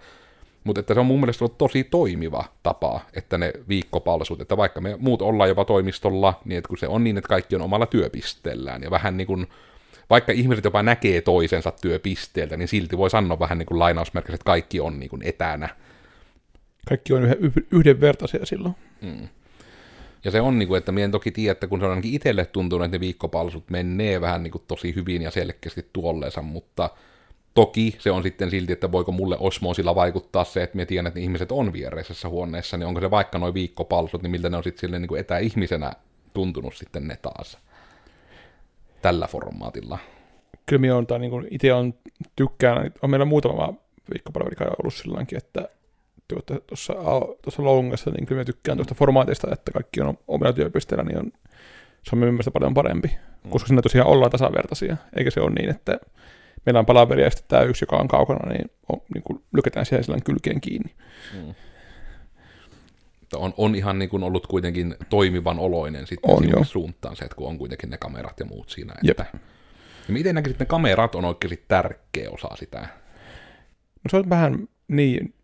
mutta 0.65 0.81
että 0.81 0.95
se 0.95 1.01
on 1.01 1.07
mun 1.07 1.21
mielestä 1.21 1.45
ollut 1.45 1.59
tosi 1.59 1.85
toimiva 1.85 2.45
tapa, 2.63 3.01
että 3.15 3.39
ne 3.39 3.53
viikkopalsut, 3.69 4.41
että 4.41 4.57
vaikka 4.57 4.81
me 4.81 4.97
muut 4.99 5.23
ollaan 5.23 5.49
jopa 5.49 5.65
toimistolla, 5.65 6.41
niin 6.45 6.59
että 6.59 6.69
kun 6.69 6.79
se 6.79 6.89
on 6.89 7.05
niin, 7.05 7.19
että 7.19 7.29
kaikki 7.29 7.57
on 7.57 7.63
omalla 7.63 7.87
työpisteellään, 7.87 8.83
ja 8.83 8.91
vähän 8.91 9.17
niin 9.17 9.27
kuin, 9.27 9.47
vaikka 10.11 10.33
ihmiset 10.33 10.65
jopa 10.65 10.83
näkee 10.83 11.21
toisensa 11.21 11.73
työpisteeltä, 11.81 12.57
niin 12.57 12.69
silti 12.69 12.99
voi 12.99 13.11
sanoa 13.11 13.39
vähän 13.39 13.59
niin 13.59 13.67
kuin 13.67 13.79
lainausmerkissä, 13.79 14.35
että 14.35 14.45
kaikki 14.45 14.81
on 14.81 15.01
niin 15.01 15.11
kuin 15.11 15.23
etänä. 15.25 15.69
Kaikki 16.89 17.13
on 17.13 17.23
yhdenvertaisia 17.71 18.47
silloin. 18.47 18.75
Mm. 19.01 19.29
Ja 20.25 20.31
se 20.31 20.41
on, 20.41 20.59
niin 20.59 20.69
kuin, 20.69 20.79
että 20.79 20.93
minä 20.93 21.05
en 21.05 21.11
toki 21.11 21.31
tiedä, 21.31 21.53
että 21.53 21.67
kun 21.67 21.79
se 21.81 21.85
on 21.85 21.91
ainakin 21.91 22.15
itselle 22.15 22.45
tuntunut, 22.45 22.85
että 22.85 22.97
ne 22.97 23.01
viikkopalsut 23.01 23.71
menee 23.71 24.21
vähän 24.21 24.43
niin 24.43 24.51
kuin 24.51 24.65
tosi 24.69 24.95
hyvin 24.95 25.23
ja 25.23 25.31
selkeästi 25.31 25.87
tuolleensa, 25.93 26.43
mutta 26.43 26.91
Toki 27.55 27.97
se 27.99 28.11
on 28.11 28.23
sitten 28.23 28.51
silti, 28.51 28.73
että 28.73 28.93
voiko 28.93 29.13
mulle 29.13 29.37
osmoosilla 29.41 29.95
vaikuttaa 29.95 30.45
se, 30.45 30.63
että 30.63 30.79
mä 30.79 30.87
tiedän, 30.87 31.07
että 31.07 31.21
ihmiset 31.21 31.53
on 31.53 31.73
viereisessä 31.73 32.29
huoneessa, 32.29 32.77
niin 32.77 32.87
onko 32.87 33.01
se 33.01 33.11
vaikka 33.11 33.39
noin 33.39 33.55
viikkopalsut, 33.55 34.23
niin 34.23 34.31
miltä 34.31 34.51
ne 34.51 34.57
on 34.57 34.65
sitten 34.65 34.81
silleen 34.81 35.03
niin 35.03 35.21
etäihmisenä 35.21 35.93
tuntunut 36.35 36.75
sitten 36.75 37.09
ne 37.09 37.17
taas 37.17 37.59
tällä 39.03 39.27
formaatilla. 39.27 39.99
Kyllä 40.67 40.81
minä 40.81 40.97
on, 40.97 41.07
niin 41.19 41.47
itse 41.51 41.73
on 41.73 41.95
tykkään, 42.37 42.93
on 43.03 43.11
meillä 43.11 43.25
muutama 43.25 43.75
viikkopalvelu 44.13 44.75
ollut 44.83 44.95
silloinkin, 44.95 45.39
että 45.39 45.69
tuossa, 46.69 46.93
tuossa 47.43 47.65
Longassa, 47.65 48.11
niin 48.11 48.27
kyllä 48.27 48.39
minä 48.39 48.45
tykkään 48.45 48.79
tuosta 48.79 48.95
formaatista, 48.95 49.49
että 49.53 49.73
kaikki 49.73 50.01
on 50.01 50.19
omilla 50.29 50.53
työpisteillä, 50.53 51.05
niin 51.05 51.19
on, 51.19 51.33
se 52.03 52.11
on 52.13 52.19
mielestä 52.19 52.51
paljon 52.51 52.75
parempi, 52.75 53.09
mm. 53.45 53.51
koska 53.51 53.69
siinä 53.69 53.83
tosiaan 53.83 54.09
ollaan 54.09 54.31
tasavertaisia, 54.31 54.97
eikä 55.17 55.31
se 55.31 55.41
ole 55.41 55.51
niin, 55.51 55.71
että 55.71 55.99
meillä 56.67 56.81
on 56.81 56.87
palaveria 56.87 57.25
ja 57.25 57.31
sitten 57.31 57.49
tämä 57.49 57.63
yksi, 57.63 57.83
joka 57.83 57.97
on 57.97 58.09
kaukana, 58.09 58.53
niin, 58.53 58.71
on, 58.89 59.01
niin 59.15 59.23
kuin 59.23 59.43
lykätään 59.55 59.87
siihen 59.87 60.05
sellainen 60.05 60.25
kylkeen 60.25 60.61
kiinni. 60.61 60.95
Mm. 61.35 61.55
On, 63.37 63.55
on 63.57 63.75
ihan 63.75 63.99
niin 63.99 64.09
kuin 64.09 64.23
ollut 64.23 64.47
kuitenkin 64.47 64.97
toimivan 65.11 65.59
oloinen 65.59 66.07
sitten 66.07 66.31
on, 66.31 66.65
suuntaan 66.65 67.17
se, 67.17 67.25
että 67.25 67.37
kun 67.37 67.49
on 67.49 67.59
kuitenkin 67.59 67.91
ne 67.91 67.99
kamerat 67.99 68.41
ja 68.41 68.47
muut 68.47 68.71
siinä. 68.71 68.95
Että... 69.11 69.27
Ja 70.09 70.13
miten 70.13 70.35
näkisit, 70.35 70.55
että 70.55 70.65
ne 70.65 70.69
kamerat 70.69 71.15
on 71.15 71.25
oikeasti 71.25 71.65
tärkeä 71.69 72.31
osa 72.31 72.49
sitä? 72.57 72.81
No 74.05 74.09
se 74.11 74.17
on 74.17 74.31
vähän 74.31 74.69
niin, 74.89 75.35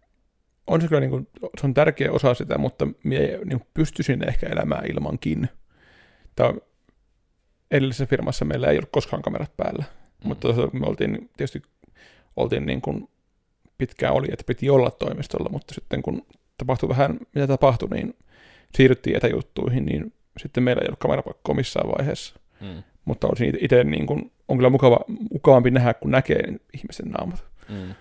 on 0.66 0.81
se 0.81 0.88
kyllä 0.88 1.00
niin 1.00 1.11
kuin, 1.11 1.28
se 1.61 1.66
on 1.66 1.74
tärkeä 1.74 2.12
osa 2.12 2.35
sitä, 2.35 2.59
mutta 2.59 2.87
minä 3.04 3.20
niin 3.44 3.66
pystyisin 3.74 4.28
ehkä 4.28 4.46
elämään 4.46 4.90
ilmankin. 4.90 5.48
Tämä 6.37 6.54
edellisessä 7.70 8.07
firmassa 8.07 8.44
meillä 8.44 8.66
ei 8.66 8.76
ollut 8.76 8.92
koskaan 8.92 9.22
kamerat 9.22 9.57
päällä. 9.57 9.85
Mm. 10.24 10.28
Mutta 10.28 10.48
me 10.72 10.87
oltiin 10.87 11.31
tietysti 11.37 11.62
oltiin 12.37 12.66
niin 12.66 12.81
kuin 12.81 13.09
pitkään 13.78 14.14
oli, 14.14 14.26
että 14.33 14.44
piti 14.46 14.70
olla 14.70 14.90
toimistolla, 14.90 15.48
mutta 15.52 15.74
sitten 15.74 16.02
kun 16.02 16.26
tapahtui 16.59 16.88
vähän, 16.88 17.18
mitä 17.35 17.46
tapahtui, 17.46 17.88
niin 17.88 18.14
siirryttiin 18.74 19.16
etäjuttuihin, 19.16 19.87
niin 19.87 20.12
sitten 20.38 20.62
meillä 20.62 20.81
ei 20.83 20.87
ollut 20.87 20.98
kamerapakkoa 20.98 21.54
missään 21.54 21.88
vaiheessa. 21.88 22.35
Mm. 22.61 22.83
Mutta 23.04 23.26
olisin 23.26 23.59
itse 23.61 23.85
niin 23.85 24.07
kuin, 24.07 24.33
on 24.48 24.57
kyllä 24.57 24.70
mukava, 24.70 25.00
mukavampi 25.31 25.70
nähdä, 25.70 25.94
kun 25.94 26.11
näkee 26.11 26.42
ihmisten 26.74 27.07
naamat. 27.07 27.44
Mm. 27.68 27.94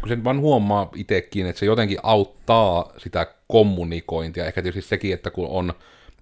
Kun 0.00 0.08
sen 0.08 0.24
vaan 0.24 0.40
huomaa 0.40 0.90
itsekin, 0.94 1.46
että 1.46 1.60
se 1.60 1.66
jotenkin 1.66 1.98
auttaa 2.02 2.92
sitä 2.96 3.26
kommunikointia. 3.48 4.46
Ehkä 4.46 4.62
tietysti 4.62 4.88
sekin, 4.88 5.14
että 5.14 5.30
kun 5.30 5.48
on 5.48 5.72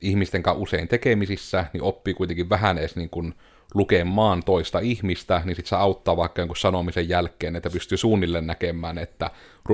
ihmisten 0.00 0.42
kanssa 0.42 0.62
usein 0.62 0.88
tekemisissä, 0.88 1.64
niin 1.72 1.82
oppii 1.82 2.14
kuitenkin 2.14 2.48
vähän 2.48 2.78
edes 2.78 2.96
niin 2.96 3.10
kuin 3.10 3.34
lukemaan 3.74 4.42
toista 4.42 4.78
ihmistä, 4.78 5.42
niin 5.44 5.56
sitten 5.56 5.68
se 5.68 5.76
auttaa 5.76 6.16
vaikka 6.16 6.40
jonkun 6.40 6.56
sanomisen 6.56 7.08
jälkeen, 7.08 7.56
että 7.56 7.70
pystyy 7.70 7.98
suunnilleen 7.98 8.46
näkemään, 8.46 8.98
että 8.98 9.30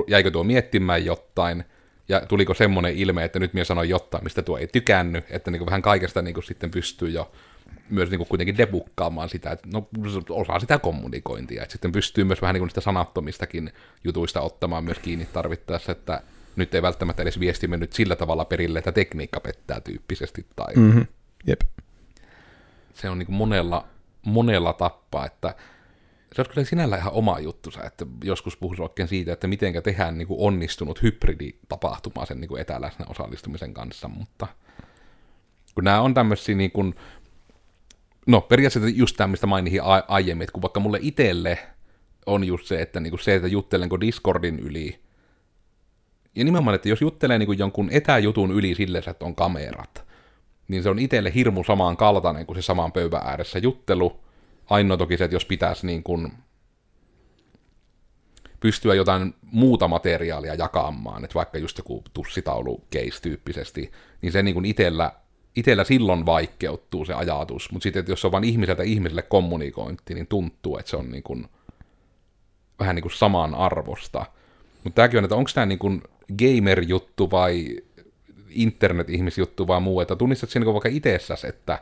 jäikö 0.07 0.31
tuo 0.31 0.43
miettimään 0.43 1.05
jotain, 1.05 1.63
ja 2.09 2.21
tuliko 2.25 2.53
semmoinen 2.53 2.95
ilme, 2.95 3.23
että 3.23 3.39
nyt 3.39 3.53
minä 3.53 3.63
sanoin 3.63 3.89
jotain, 3.89 4.23
mistä 4.23 4.41
tuo 4.41 4.57
ei 4.57 4.67
tykännyt, 4.67 5.25
että 5.29 5.51
niin 5.51 5.59
kuin 5.59 5.65
vähän 5.65 5.81
kaikesta 5.81 6.21
niin 6.21 6.33
kuin 6.33 6.43
sitten 6.43 6.71
pystyy 6.71 7.09
jo 7.09 7.31
myös 7.89 8.09
niin 8.09 8.19
kuin 8.19 8.27
kuitenkin 8.27 8.57
debukkaamaan 8.57 9.29
sitä, 9.29 9.51
että 9.51 9.67
no, 9.73 9.87
osaa 10.29 10.59
sitä 10.59 10.79
kommunikointia, 10.79 11.61
että 11.61 11.71
sitten 11.71 11.91
pystyy 11.91 12.23
myös 12.23 12.41
vähän 12.41 12.53
niin 12.53 12.61
kuin 12.61 12.67
niistä 12.67 12.81
sanattomistakin 12.81 13.71
jutuista 14.03 14.41
ottamaan 14.41 14.83
myös 14.83 14.99
kiinni 14.99 15.27
tarvittaessa, 15.33 15.91
että 15.91 16.21
nyt 16.55 16.75
ei 16.75 16.81
välttämättä 16.81 17.21
edes 17.21 17.39
viesti 17.39 17.67
mennyt 17.67 17.93
sillä 17.93 18.15
tavalla 18.15 18.45
perille, 18.45 18.79
että 18.79 18.91
tekniikka 18.91 19.39
pettää 19.39 19.81
tyyppisesti. 19.81 20.45
Tai... 20.55 20.75
Mm-hmm. 20.75 21.07
Jep 21.47 21.61
se 22.93 23.09
on 23.09 23.19
niin 23.19 23.33
monella, 23.33 23.87
monella 24.25 24.73
tappaa, 24.73 25.25
että 25.25 25.55
se 26.35 26.41
on 26.41 26.47
kyllä 26.49 26.63
sinällä 26.63 26.97
ihan 26.97 27.13
oma 27.13 27.39
juttusa, 27.39 27.83
että 27.83 28.05
joskus 28.23 28.57
puhuisi 28.57 28.81
oikein 28.81 29.07
siitä, 29.07 29.33
että 29.33 29.47
miten 29.47 29.83
tehdään 29.83 30.17
niin 30.17 30.27
onnistunut 30.29 31.01
hybriditapahtuma 31.01 32.25
sen 32.25 32.41
niin 32.41 32.57
etäläsnä 32.59 33.05
osallistumisen 33.09 33.73
kanssa, 33.73 34.07
mutta 34.07 34.47
kun 35.75 35.83
nämä 35.83 36.01
on 36.01 36.13
tämmöisiä 36.13 36.55
niin 36.55 36.71
kuin, 36.71 36.95
no 38.27 38.41
periaatteessa 38.41 38.89
just 38.89 39.17
tämä, 39.17 39.27
mistä 39.27 39.47
mainihin 39.47 39.81
aiemmin, 40.07 40.43
että 40.43 40.53
kun 40.53 40.61
vaikka 40.61 40.79
mulle 40.79 40.99
itselle 41.01 41.59
on 42.25 42.43
just 42.43 42.65
se, 42.65 42.81
että 42.81 42.99
niin 42.99 43.11
kuin 43.11 43.19
se, 43.19 43.35
että 43.35 43.47
juttelenko 43.47 43.99
Discordin 43.99 44.59
yli, 44.59 44.99
ja 46.35 46.43
nimenomaan, 46.43 46.75
että 46.75 46.89
jos 46.89 47.01
juttelee 47.01 47.39
niin 47.39 47.47
kuin 47.47 47.59
jonkun 47.59 47.89
etäjutun 47.91 48.51
yli 48.51 48.75
silleen, 48.75 49.03
että 49.09 49.25
on 49.25 49.35
kamerat, 49.35 50.10
niin 50.71 50.83
se 50.83 50.89
on 50.89 50.99
itselle 50.99 51.33
hirmu 51.35 51.63
samaan 51.63 51.97
kaltainen 51.97 52.45
kuin 52.45 52.55
se 52.55 52.61
saman 52.61 52.91
pöydän 52.91 53.21
ääressä 53.23 53.59
juttelu. 53.59 54.19
Ainoa 54.69 54.97
toki 54.97 55.17
se, 55.17 55.23
että 55.23 55.35
jos 55.35 55.45
pitäisi 55.45 55.85
niin 55.85 56.03
kuin 56.03 56.31
pystyä 58.59 58.95
jotain 58.95 59.33
muuta 59.41 59.87
materiaalia 59.87 60.55
jakamaan, 60.55 61.23
että 61.23 61.35
vaikka 61.35 61.57
just 61.57 61.77
joku 61.77 62.03
tussitaulu 62.13 62.83
case 62.95 63.21
tyyppisesti, 63.21 63.91
niin 64.21 64.31
se 64.31 64.43
niin 64.43 64.53
kuin 64.53 64.65
itellä, 64.65 65.11
itellä 65.55 65.83
silloin 65.83 66.25
vaikeuttuu 66.25 67.05
se 67.05 67.13
ajatus, 67.13 67.71
mutta 67.71 67.83
sitten, 67.83 68.05
jos 68.07 68.25
on 68.25 68.31
vain 68.31 68.43
ihmiseltä 68.43 68.83
ihmiselle 68.83 69.21
kommunikointi, 69.21 70.13
niin 70.13 70.27
tuntuu, 70.27 70.77
että 70.77 70.89
se 70.89 70.97
on 70.97 71.11
niin 71.11 71.23
kuin 71.23 71.47
vähän 72.79 72.95
niin 72.95 73.03
kuin 73.03 73.11
saman 73.11 73.55
arvosta. 73.55 74.25
Mutta 74.83 74.95
tämäkin 74.95 75.17
on, 75.17 75.23
että 75.23 75.35
onko 75.35 75.51
tämä 75.53 75.65
niin 75.65 75.79
kuin 75.79 76.01
gamer-juttu 76.39 77.31
vai 77.31 77.77
internet-ihmisjuttu 78.53 79.67
vaan 79.67 79.83
muu, 79.83 80.01
että 80.01 80.15
tunnistat 80.15 80.49
sen 80.49 80.61
niin 80.61 80.73
vaikka 80.73 80.89
itsessäsi, 80.89 81.47
että 81.47 81.79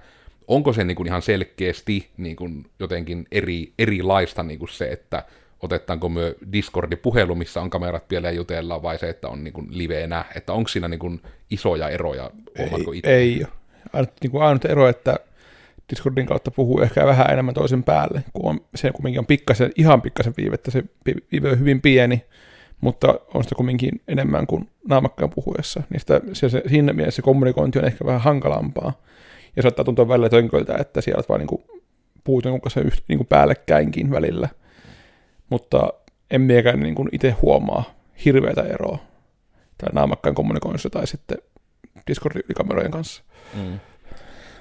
onko 0.48 0.74
se 0.74 0.84
niin 0.84 0.96
kuin 0.96 1.08
ihan 1.08 1.22
selkeästi 1.22 2.10
niin 2.18 2.36
kuin 2.36 2.66
jotenkin 2.80 3.28
eri, 3.32 3.74
erilaista 3.80 4.44
niin 4.44 4.60
kuin 4.60 4.70
se, 4.70 4.86
että 4.86 5.24
otetaanko 5.62 6.10
me 6.10 6.36
Discordi-puhelu, 6.52 7.36
missä 7.36 7.62
on 7.62 7.70
kamerat 7.70 8.10
vielä 8.10 8.28
ja 8.28 8.36
jutellaan, 8.36 8.82
vai 8.82 9.00
se, 9.00 9.10
että 9.10 9.28
on 9.28 9.44
niin 9.44 9.54
kuin 9.54 9.68
liveenä, 9.70 10.26
että 10.36 10.54
onko 10.54 10.68
siinä 10.68 10.88
niin 10.88 11.00
kuin 11.00 11.22
isoja 11.50 11.90
eroja, 11.90 12.32
ei, 12.56 12.70
itse? 12.94 13.16
Ei. 13.16 13.46
Ainut, 13.94 14.10
niin 14.22 14.32
kuin 14.32 14.44
ainut 14.44 14.66
ero, 14.66 14.88
että 14.88 15.20
Discordin 15.90 16.26
kautta 16.26 16.52
puhuu 16.52 16.82
ehkä 16.82 17.06
vähän 17.06 17.32
enemmän 17.32 17.54
toisen 17.54 17.84
päälle, 17.84 18.24
kun 18.34 18.50
on, 18.50 18.62
se 18.76 18.92
kumminkin 18.92 19.20
on 19.20 19.26
pikkasen, 19.26 19.72
ihan 19.76 20.02
pikkasen 20.02 20.34
viivettä, 20.38 20.72
se 20.72 20.84
viive 21.32 21.50
on 21.52 21.60
hyvin 21.60 21.82
pieni, 21.82 22.26
mutta 22.82 23.20
on 23.34 23.44
sitä 23.44 23.56
kumminkin 23.56 24.02
enemmän 24.08 24.48
kuin 24.48 24.70
naamakkaan 24.88 25.30
puhuessa. 25.30 25.84
Niin 25.90 26.00
sitä, 26.00 26.22
se, 26.34 26.50
se, 26.50 26.64
siinä 26.68 26.94
mielessä 26.94 27.22
kommunikointi 27.22 27.80
on 27.80 27.86
ehkä 27.86 28.06
vähän 28.06 28.22
hankalampaa. 28.22 28.94
Ja 29.56 29.62
saattaa 29.62 29.86
tuntua 29.86 30.08
välillä 30.08 30.30
tönköiltä, 30.30 30.76
että 30.80 31.02
sieltä 31.02 31.30
vaan 31.30 31.40
niin 31.40 31.64
puhut 32.24 32.46
jonkun 32.46 32.62
kanssa 32.62 32.82
yht, 32.82 33.04
niin 33.08 33.18
kuin 33.18 33.28
päällekkäinkin 33.28 34.12
välillä. 34.12 34.50
Mutta 35.50 35.94
en 36.32 36.42
miekään 36.42 36.80
niin 36.80 36.96
kuin 36.96 37.10
itse 37.12 37.32
huomaa 37.32 37.84
hirveätä 38.26 38.62
eroa 38.62 38.98
tai 39.78 39.90
naamakkaan 39.94 40.36
kommunikoinnissa 40.36 40.90
tai 40.90 41.08
sitten 41.08 41.38
Discord-kamerojen 42.08 42.92
kanssa. 42.92 43.24
Mm. 43.54 43.80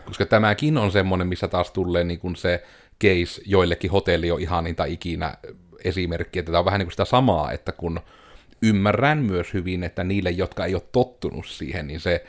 Koska 0.07 0.27
tämäkin 0.27 0.79
on 0.79 0.93
semmoinen, 0.93 1.27
missä 1.27 1.49
taas 1.49 1.71
tulee 1.71 2.05
niin 2.05 2.21
kuin 2.21 2.37
se 2.37 2.65
case 3.03 3.43
joillekin 3.47 3.91
hotelli 3.91 4.31
on 4.31 4.41
ihaninta 4.41 4.85
ikinä 4.85 5.35
esimerkki, 5.85 6.39
että 6.39 6.53
tämä 6.53 6.59
on 6.59 6.65
vähän 6.65 6.79
niin 6.79 6.87
kuin 6.87 6.93
sitä 6.93 7.05
samaa, 7.05 7.53
että 7.53 7.73
kun 7.73 8.01
ymmärrän 8.63 9.19
myös 9.19 9.55
hyvin, 9.55 9.85
että 9.85 10.05
niille, 10.05 10.31
jotka 10.31 10.65
ei 10.65 10.75
ole 10.75 10.83
tottunut 10.93 11.47
siihen, 11.47 11.87
niin 11.87 12.01
se 12.01 12.25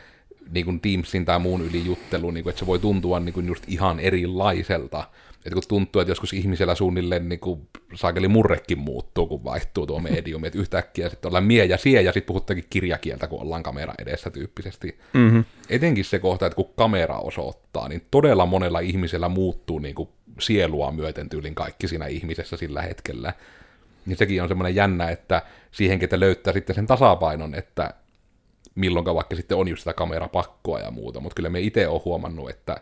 niin 0.52 0.66
kuin 0.66 0.80
Teamsin 0.80 1.26
tai 1.26 1.40
muun 1.40 1.62
yli 1.62 1.86
juttelu, 1.86 2.32
niin 2.32 2.44
kuin, 2.44 2.52
että 2.52 2.60
se 2.60 2.68
voi 2.68 2.80
tuntua 2.80 3.20
niin 3.20 3.34
kuin 3.34 3.48
just 3.48 3.64
ihan 3.68 4.00
erilaiselta. 4.00 5.04
Että 5.40 5.54
kun 5.54 5.64
tuntuu, 5.68 6.02
että 6.02 6.12
joskus 6.12 6.34
ihmisellä 6.34 6.76
suunnilleen 6.76 7.30
niin 7.30 7.40
kuin, 7.40 7.68
saakeli 7.96 8.28
murrekin 8.28 8.80
muuttuu, 8.80 9.28
kun 9.28 9.44
vaihtuu 9.44 9.88
tuo 9.88 10.00
medium, 10.00 10.44
että 10.44 10.60
yhtäkkiä 10.60 11.10
sitten 11.10 11.30
ollaan 11.30 11.44
mie 11.44 11.66
ja 11.66 11.78
sie 11.78 12.02
ja 12.02 12.14
sitten 12.14 12.28
puhuttakin 12.28 12.66
kirjakieltä, 12.70 13.28
kun 13.28 13.42
ollaan 13.42 13.64
kamera 13.64 13.94
edessä 14.00 14.30
tyyppisesti. 14.30 15.00
Mm-hmm. 15.14 15.46
Etenkin 15.70 16.06
se 16.06 16.20
kohta, 16.20 16.46
että 16.46 16.56
kun 16.56 16.74
kamera 16.76 17.20
osoittaa, 17.20 17.88
niin 17.88 18.06
todella 18.12 18.46
monella 18.46 18.80
ihmisellä 18.80 19.30
muuttuu 19.30 19.80
niin 19.80 19.96
kuin 19.96 20.10
sielua 20.40 20.92
myöten 20.92 21.30
tyylin 21.30 21.56
kaikki 21.56 21.88
siinä 21.88 22.06
ihmisessä 22.06 22.58
sillä 22.58 22.82
hetkellä. 22.82 23.34
Niin 24.06 24.18
sekin 24.18 24.42
on 24.42 24.48
semmoinen 24.48 24.76
jännä, 24.76 25.10
että 25.10 25.42
siihen, 25.72 26.00
ketä 26.00 26.20
löytää 26.20 26.54
sitten 26.54 26.76
sen 26.76 26.88
tasapainon, 26.88 27.56
että 27.56 27.94
milloin 28.76 29.06
vaikka 29.06 29.36
sitten 29.36 29.58
on 29.58 29.68
just 29.68 29.82
sitä 29.82 29.94
kamerapakkoa 29.94 30.80
ja 30.80 30.92
muuta, 30.92 31.20
mutta 31.20 31.36
kyllä 31.36 31.50
me 31.50 31.60
itse 31.60 31.88
olen 31.88 32.02
huomannut, 32.06 32.50
että 32.50 32.82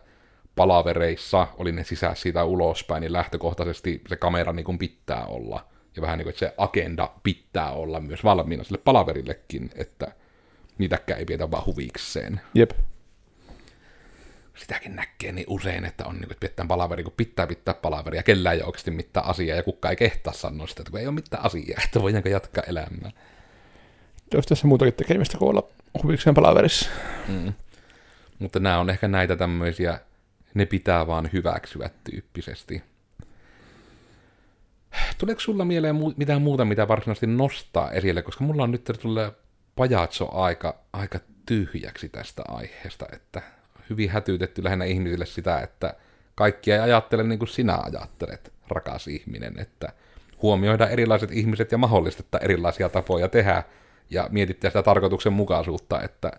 palavereissa, 0.58 1.48
oli 1.58 1.72
ne 1.72 1.84
sisään 1.84 2.16
siitä 2.16 2.44
ulospäin, 2.44 3.02
niin 3.02 3.14
lähtökohtaisesti 3.14 4.02
se 4.10 4.16
kamera 4.16 4.54
niin 4.54 4.64
kuin 4.64 4.78
pitää 4.78 5.26
olla. 5.26 5.66
Ja 5.96 6.02
vähän 6.02 6.18
niin 6.18 6.24
kuin, 6.26 6.30
että 6.30 6.40
se 6.40 6.54
agenda 6.58 7.12
pitää 7.24 7.72
olla 7.72 8.00
myös 8.00 8.24
valmiina 8.24 8.64
sille 8.64 8.78
palaverillekin, 8.78 9.70
että 9.76 10.12
niitäkään 10.78 11.20
ei 11.20 11.26
pidetä 11.26 11.52
vaan 11.52 11.66
huvikseen. 11.66 12.42
Jep. 12.54 12.72
Sitäkin 14.56 14.96
näkee 14.96 15.32
niin 15.32 15.46
usein, 15.50 15.86
että 15.86 16.06
on 16.06 16.16
niin 16.16 16.22
kuin, 16.22 16.32
että 16.32 16.40
pidetään 16.40 16.68
palaveri, 16.68 17.04
kun 17.04 17.14
pitää 17.18 17.48
pitää 17.48 17.74
palaveria, 17.74 18.24
kellään 18.24 18.56
ei 18.56 18.62
ole 18.62 18.68
oikeasti 18.68 18.92
mitään 18.92 19.26
asiaa, 19.26 19.58
ja 19.58 19.64
kukaan 19.64 19.92
ei 19.92 19.96
kehtaa 19.96 20.34
sanoa 20.34 20.68
sitä, 20.68 20.82
että 20.82 20.92
kun 20.92 21.00
ei 21.00 21.08
ole 21.08 21.16
mitään 21.16 21.46
asiaa, 21.46 21.82
että 21.86 22.02
voidaanko 22.02 22.30
jatkaa 22.30 22.64
elämää. 22.68 23.12
Olisi 24.34 24.50
tässä 24.50 24.68
muutakin 24.68 24.94
tekemistä 24.94 25.38
kuin 25.38 25.50
olla 25.50 25.64
huvikseen 26.04 26.34
palaverissa. 26.34 26.90
Mm. 27.28 27.54
Mutta 28.40 28.60
nämä 28.60 28.80
on 28.80 28.90
ehkä 28.90 29.08
näitä 29.08 29.36
tämmöisiä, 29.36 30.00
ne 30.54 30.66
pitää 30.66 31.08
vaan 31.08 31.30
hyväksyä 31.34 31.90
tyyppisesti. 32.04 32.84
Tuleeko 35.18 35.42
sulla 35.42 35.66
mieleen 35.66 35.96
mu- 35.96 36.14
mitään 36.18 36.42
muuta, 36.42 36.66
mitä 36.66 36.88
varsinaisesti 36.88 37.28
nostaa 37.28 37.92
esille, 37.92 38.22
koska 38.22 38.44
mulla 38.44 38.64
on 38.64 38.72
nyt 38.72 38.92
tulee 39.02 39.32
pajatso 39.76 40.36
aika, 40.36 40.80
aika 40.94 41.20
tyhjäksi 41.46 42.10
tästä 42.10 42.44
aiheesta, 42.48 43.06
että 43.14 43.42
hyvin 43.90 44.10
hätyytetty 44.10 44.64
lähinnä 44.64 44.86
ihmisille 44.86 45.26
sitä, 45.26 45.60
että 45.60 45.94
kaikki 46.36 46.72
ei 46.72 46.80
ajattele 46.80 47.24
niin 47.24 47.40
kuin 47.40 47.50
sinä 47.50 47.78
ajattelet, 47.78 48.54
rakas 48.68 49.08
ihminen, 49.08 49.60
että 49.60 49.94
huomioida 50.42 50.88
erilaiset 50.88 51.32
ihmiset 51.32 51.72
ja 51.72 51.78
mahdollistetta 51.78 52.40
erilaisia 52.40 52.90
tapoja 52.90 53.28
tehdä, 53.28 53.64
ja 54.10 54.28
mietitte 54.32 54.70
sitä 54.70 54.84
tarkoituksenmukaisuutta, 54.84 56.02
että 56.02 56.32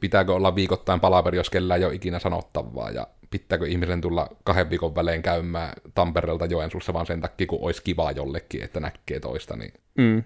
pitääkö 0.00 0.34
olla 0.34 0.54
viikoittain 0.54 1.00
palaveri, 1.00 1.36
jos 1.36 1.50
kellään 1.50 1.80
ei 1.80 1.86
ole 1.86 1.94
ikinä 1.94 2.18
sanottavaa, 2.18 2.90
ja 2.90 3.06
pitääkö 3.30 3.66
ihmisen 3.66 4.00
tulla 4.00 4.36
kahden 4.44 4.70
viikon 4.70 4.94
välein 4.94 5.22
käymään 5.22 5.72
Tampereelta 5.94 6.46
Joensuussa 6.46 6.92
vaan 6.92 7.06
sen 7.06 7.20
takia, 7.20 7.46
kun 7.46 7.58
olisi 7.62 7.82
kivaa 7.82 8.12
jollekin, 8.12 8.64
että 8.64 8.80
näkee 8.80 9.20
toista, 9.20 9.56
niin 9.56 9.72
Mm. 9.98 10.24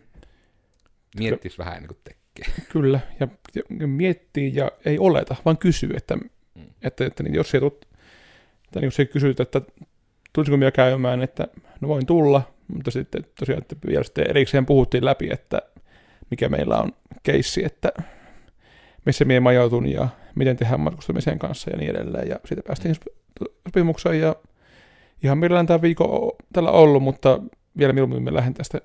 miettis 1.18 1.58
vähän 1.58 1.74
ennen 1.76 1.88
kuin 1.88 1.98
tekee. 2.04 2.54
Kyllä, 2.72 3.00
ja, 3.20 3.28
ja 3.80 3.86
miettii 3.86 4.52
ja 4.54 4.72
ei 4.84 4.98
oleta, 4.98 5.36
vaan 5.44 5.58
kysyy, 5.58 5.90
että, 5.96 6.16
mm. 6.16 6.66
että, 6.82 7.06
että 7.06 7.22
niin 7.22 7.34
jos 7.34 7.54
ei 7.54 7.60
tut, 7.60 7.88
tai 8.72 8.84
jos 8.84 9.00
ei 9.00 9.06
kysytä, 9.06 9.42
että 9.42 9.60
tulisiko 10.32 10.56
minä 10.56 10.70
käymään, 10.70 11.22
että 11.22 11.48
no 11.80 11.88
voin 11.88 12.06
tulla, 12.06 12.52
mutta 12.74 12.90
sitten 12.90 13.24
tosiaan, 13.38 13.62
että 13.62 13.76
vielä 13.86 14.04
sitten 14.04 14.30
erikseen 14.30 14.66
puhuttiin 14.66 15.04
läpi, 15.04 15.28
että 15.32 15.62
mikä 16.30 16.48
meillä 16.48 16.78
on 16.78 16.92
keissi, 17.22 17.64
että 17.64 17.92
missä 19.06 19.24
minä 19.24 19.40
majoitun 19.40 19.86
ja 19.86 20.08
miten 20.34 20.56
tehdään 20.56 20.80
matkustamisen 20.80 21.38
kanssa 21.38 21.70
ja 21.70 21.76
niin 21.76 21.90
edelleen. 21.90 22.28
Ja 22.28 22.36
siitä 22.44 22.62
päästiin 22.66 22.94
sopimukseen 23.68 24.20
ja 24.20 24.36
ihan 25.22 25.38
mielellään 25.38 25.66
tämä 25.66 25.82
viikko 25.82 26.36
tällä 26.52 26.70
ollut, 26.70 27.02
mutta 27.02 27.40
vielä 27.78 27.92
mieluummin 27.92 28.22
me 28.22 28.34
lähden 28.34 28.54
tästä 28.54 28.80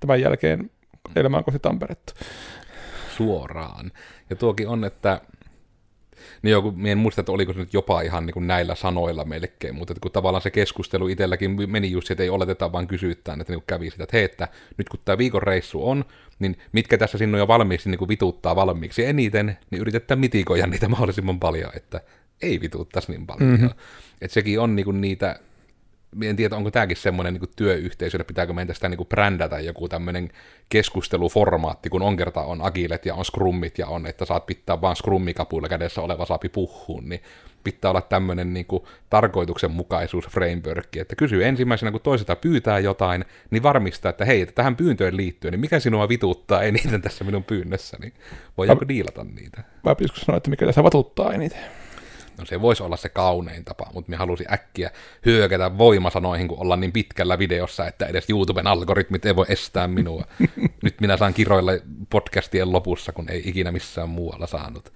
tämän 0.00 0.20
jälkeen 0.20 0.70
elämään 1.16 1.44
kohti 1.44 1.58
Tamperetta. 1.58 2.12
Suoraan. 3.16 3.92
Ja 4.30 4.36
tuokin 4.36 4.68
on, 4.68 4.84
että 4.84 5.20
niin 6.42 6.52
joo, 6.52 6.62
kun 6.62 6.86
en 6.86 6.98
muista, 6.98 7.20
että 7.20 7.32
oliko 7.32 7.52
se 7.52 7.58
nyt 7.58 7.74
jopa 7.74 8.00
ihan 8.00 8.26
niin 8.26 8.34
kuin 8.34 8.46
näillä 8.46 8.74
sanoilla 8.74 9.24
melkein, 9.24 9.74
mutta 9.74 9.92
että 9.92 10.00
kun 10.00 10.10
tavallaan 10.10 10.42
se 10.42 10.50
keskustelu 10.50 11.08
itselläkin 11.08 11.70
meni 11.70 11.90
just, 11.90 12.10
että 12.10 12.22
ei 12.22 12.30
oleteta 12.30 12.72
vaan 12.72 12.86
kysyttään, 12.86 13.40
että 13.40 13.52
niin 13.52 13.60
kuin 13.60 13.66
kävi 13.66 13.90
sitä, 13.90 14.04
että 14.04 14.16
hei, 14.16 14.24
että 14.24 14.48
nyt 14.76 14.88
kun 14.88 15.00
tämä 15.04 15.18
viikon 15.18 15.42
reissu 15.42 15.88
on, 15.88 16.04
niin 16.38 16.58
mitkä 16.72 16.98
tässä 16.98 17.18
sinun 17.18 17.38
jo 17.38 17.48
valmiiksi 17.48 17.90
niin 17.90 17.98
kuin 17.98 18.08
vituttaa 18.08 18.56
valmiiksi 18.56 19.04
eniten, 19.04 19.58
niin 19.70 19.80
yritetään 19.80 20.20
mitikoida 20.20 20.66
niitä 20.66 20.88
mahdollisimman 20.88 21.40
paljon, 21.40 21.70
että 21.76 22.00
ei 22.42 22.60
vituttaisi 22.60 23.12
niin 23.12 23.26
paljon. 23.26 23.50
Mm-hmm. 23.50 23.70
Että 24.20 24.34
sekin 24.34 24.60
on 24.60 24.76
niin 24.76 24.84
kuin 24.84 25.00
niitä 25.00 25.40
en 26.22 26.36
tiedä, 26.36 26.56
onko 26.56 26.70
tämäkin 26.70 26.96
semmoinen 26.96 27.34
niin 27.34 27.50
työyhteisö, 27.56 28.16
että 28.16 28.28
pitääkö 28.28 28.52
meidän 28.52 28.68
tästä 28.68 28.88
niin 28.88 29.06
brändätä 29.08 29.60
joku 29.60 29.88
tämmöinen 29.88 30.30
keskusteluformaatti, 30.68 31.88
kun 31.88 32.02
on 32.02 32.16
kerta 32.16 32.40
on 32.40 32.62
agilet 32.62 33.06
ja 33.06 33.14
on 33.14 33.24
scrummit 33.24 33.78
ja 33.78 33.86
on, 33.86 34.06
että 34.06 34.24
saat 34.24 34.46
pitää 34.46 34.80
vaan 34.80 34.96
scrummikapuilla 34.96 35.68
kädessä 35.68 36.00
oleva 36.00 36.26
saapi 36.26 36.48
puhuun, 36.48 37.08
niin 37.08 37.20
pitää 37.64 37.90
olla 37.90 38.00
tämmöinen 38.00 38.54
niin 38.54 38.66
kuin 38.66 38.82
tarkoituksenmukaisuus 39.10 40.28
framework, 40.28 40.96
että 40.96 41.16
kysyy 41.16 41.44
ensimmäisenä, 41.44 41.92
kun 41.92 42.00
toiselta 42.00 42.36
pyytää 42.36 42.78
jotain, 42.78 43.24
niin 43.50 43.62
varmistaa, 43.62 44.10
että 44.10 44.24
hei, 44.24 44.40
että 44.40 44.54
tähän 44.54 44.76
pyyntöön 44.76 45.16
liittyen, 45.16 45.52
niin 45.52 45.60
mikä 45.60 45.80
sinua 45.80 46.08
vituttaa 46.08 46.62
eniten 46.62 47.02
tässä 47.02 47.24
minun 47.24 47.44
pyynnössä, 47.44 47.96
niin 48.00 48.12
voidaanko 48.58 48.84
Mä... 48.84 48.88
diilata 48.88 49.24
niitä? 49.24 49.62
Vai 49.84 49.96
pitäisikö 49.96 50.24
sanoa, 50.24 50.36
että 50.36 50.50
mikä 50.50 50.66
tässä 50.66 50.82
vatuttaa 50.82 51.32
eniten? 51.32 51.85
No 52.38 52.44
se 52.44 52.60
voisi 52.60 52.82
olla 52.82 52.96
se 52.96 53.08
kaunein 53.08 53.64
tapa, 53.64 53.86
mutta 53.94 54.10
me 54.10 54.16
halusin 54.16 54.52
äkkiä 54.52 54.90
hyökätä 55.26 55.78
voimasanoihin, 55.78 56.48
kun 56.48 56.58
ollaan 56.58 56.80
niin 56.80 56.92
pitkällä 56.92 57.38
videossa, 57.38 57.86
että 57.86 58.06
edes 58.06 58.30
YouTuben 58.30 58.66
algoritmit 58.66 59.26
ei 59.26 59.36
voi 59.36 59.46
estää 59.48 59.88
minua. 59.88 60.24
Nyt 60.82 61.00
minä 61.00 61.16
saan 61.16 61.34
kiroilla 61.34 61.72
podcastien 62.10 62.72
lopussa, 62.72 63.12
kun 63.12 63.30
ei 63.30 63.42
ikinä 63.44 63.72
missään 63.72 64.08
muualla 64.08 64.46
saanut. 64.46 64.92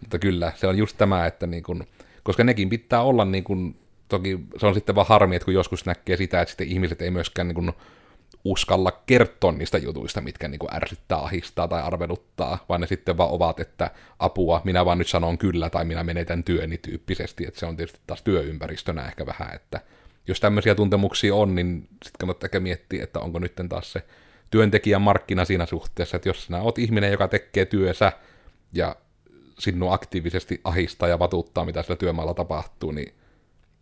Mutta 0.00 0.18
kyllä, 0.18 0.52
se 0.56 0.66
on 0.66 0.78
just 0.78 0.98
tämä, 0.98 1.26
että 1.26 1.46
niin 1.46 1.62
kun, 1.62 1.84
koska 2.22 2.44
nekin 2.44 2.68
pitää 2.68 3.02
olla 3.02 3.24
niin 3.24 3.44
kun, 3.44 3.76
toki 4.08 4.38
se 4.56 4.66
on 4.66 4.74
sitten 4.74 4.94
vaan 4.94 5.06
harmi, 5.06 5.36
että 5.36 5.44
kun 5.44 5.54
joskus 5.54 5.86
näkee 5.86 6.16
sitä, 6.16 6.40
että 6.40 6.50
sitten 6.50 6.68
ihmiset 6.68 7.02
ei 7.02 7.10
myöskään 7.10 7.48
niin 7.48 7.54
kun, 7.54 7.72
uskalla 8.44 9.02
kertoa 9.06 9.52
niistä 9.52 9.78
jutuista, 9.78 10.20
mitkä 10.20 10.48
niin 10.48 10.58
kuin 10.58 10.74
ärsyttää, 10.74 11.18
ahistaa 11.18 11.68
tai 11.68 11.82
arveluttaa, 11.82 12.64
vaan 12.68 12.80
ne 12.80 12.86
sitten 12.86 13.16
vaan 13.16 13.30
ovat, 13.30 13.60
että 13.60 13.90
apua, 14.18 14.60
minä 14.64 14.84
vaan 14.84 14.98
nyt 14.98 15.08
sanon 15.08 15.38
kyllä 15.38 15.70
tai 15.70 15.84
minä 15.84 16.04
menetän 16.04 16.44
työni 16.44 16.78
tyyppisesti, 16.78 17.46
että 17.46 17.60
se 17.60 17.66
on 17.66 17.76
tietysti 17.76 18.00
taas 18.06 18.22
työympäristönä 18.22 19.06
ehkä 19.06 19.26
vähän, 19.26 19.54
että 19.54 19.80
jos 20.28 20.40
tämmöisiä 20.40 20.74
tuntemuksia 20.74 21.34
on, 21.34 21.54
niin 21.54 21.88
sitten 21.90 22.18
kannattaa 22.18 22.46
ehkä 22.46 22.60
miettiä, 22.60 23.04
että 23.04 23.20
onko 23.20 23.38
nyt 23.38 23.52
taas 23.68 23.92
se 23.92 24.02
työntekijän 24.50 25.02
markkina 25.02 25.44
siinä 25.44 25.66
suhteessa, 25.66 26.16
että 26.16 26.28
jos 26.28 26.44
sinä 26.44 26.62
oot 26.62 26.78
ihminen, 26.78 27.12
joka 27.12 27.28
tekee 27.28 27.64
työssä 27.64 28.12
ja 28.72 28.96
sinua 29.58 29.94
aktiivisesti 29.94 30.60
ahistaa 30.64 31.08
ja 31.08 31.18
vatuttaa, 31.18 31.64
mitä 31.64 31.82
sillä 31.82 31.96
työmaalla 31.96 32.34
tapahtuu, 32.34 32.90
niin 32.90 33.14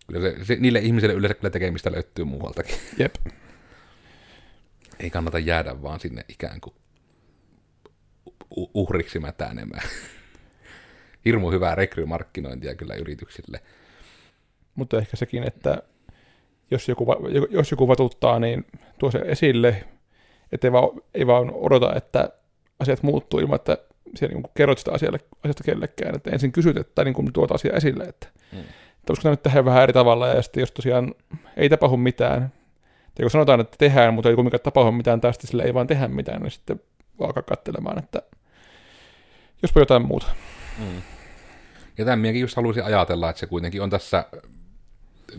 kyllä 0.07 0.31
se, 0.31 0.45
se, 0.45 0.57
niille 0.61 0.79
ihmisille 0.79 1.15
yleensä 1.15 1.35
kyllä 1.35 1.51
tekemistä 1.51 1.93
löytyy 1.93 2.25
muualtakin. 2.25 2.77
Jep 2.99 3.15
ei 5.01 5.11
kannata 5.11 5.39
jäädä 5.39 5.83
vaan 5.83 6.01
sinne 6.01 6.25
ikään 6.29 6.61
kuin 6.61 6.75
uhriksi 8.75 9.19
mätänemään. 9.19 9.89
Hirmu 11.25 11.51
hyvää 11.51 11.75
rekrymarkkinointia 11.75 12.75
kyllä 12.75 12.95
yrityksille. 12.95 13.61
Mutta 14.75 14.99
ehkä 14.99 15.17
sekin, 15.17 15.43
että 15.47 15.83
jos 16.71 16.89
joku, 16.89 17.07
jos 17.51 17.71
joku 17.71 17.89
vatuttaa, 17.89 18.39
niin 18.39 18.67
tuo 18.99 19.11
se 19.11 19.19
esille, 19.19 19.85
ettei 20.53 20.73
vaan, 20.73 20.89
ei 21.15 21.27
vaan 21.27 21.51
odota, 21.55 21.95
että 21.97 22.29
asiat 22.79 23.03
muuttuu 23.03 23.41
ilman, 23.41 23.57
että 23.57 23.79
siellä 24.15 24.35
niin 24.35 24.45
kerrot 24.55 24.79
sitä 24.79 24.93
asialle, 24.93 25.19
asiasta 25.45 25.65
kellekään, 25.65 26.15
että 26.15 26.31
ensin 26.31 26.53
kysyt, 26.53 26.77
että 26.77 27.05
niin 27.05 27.15
kuin 27.15 27.33
tuot 27.33 27.53
asia 27.53 27.73
esille, 27.73 28.05
että, 28.05 28.27
mm. 28.53 28.59
että 28.59 29.09
voisiko 29.09 29.31
nyt 29.31 29.43
tehdä 29.43 29.65
vähän 29.65 29.83
eri 29.83 29.93
tavalla, 29.93 30.29
ja 30.29 30.43
sitten 30.43 30.61
jos 30.61 30.73
tosiaan 30.73 31.15
ei 31.57 31.69
tapahdu 31.69 31.97
mitään, 31.97 32.53
ja 33.19 33.23
kun 33.23 33.31
sanotaan, 33.31 33.61
että 33.61 33.77
tehdään, 33.79 34.15
mutta 34.15 34.29
ei 34.29 34.35
kuitenkaan 34.35 34.61
tapahdu 34.61 34.93
mitään 34.93 35.21
tästä, 35.21 35.47
sillä 35.47 35.63
ei 35.63 35.75
vaan 35.75 35.87
tehdä 35.87 36.09
mitään, 36.09 36.43
niin 36.43 36.51
sitten 36.51 36.81
alkaa 37.21 37.43
katselemaan, 37.43 37.99
että 37.99 38.23
jospa 39.63 39.81
jotain 39.81 40.07
muuta. 40.07 40.27
Mm. 40.79 41.03
Ja 41.99 42.05
tämän 42.05 42.19
minäkin 42.19 42.41
just 42.41 42.57
haluaisin 42.57 42.85
ajatella, 42.85 43.31
että 43.31 43.41
se 43.41 43.47
kuitenkin 43.47 43.83
on 43.83 43.91
tässä 43.91 44.25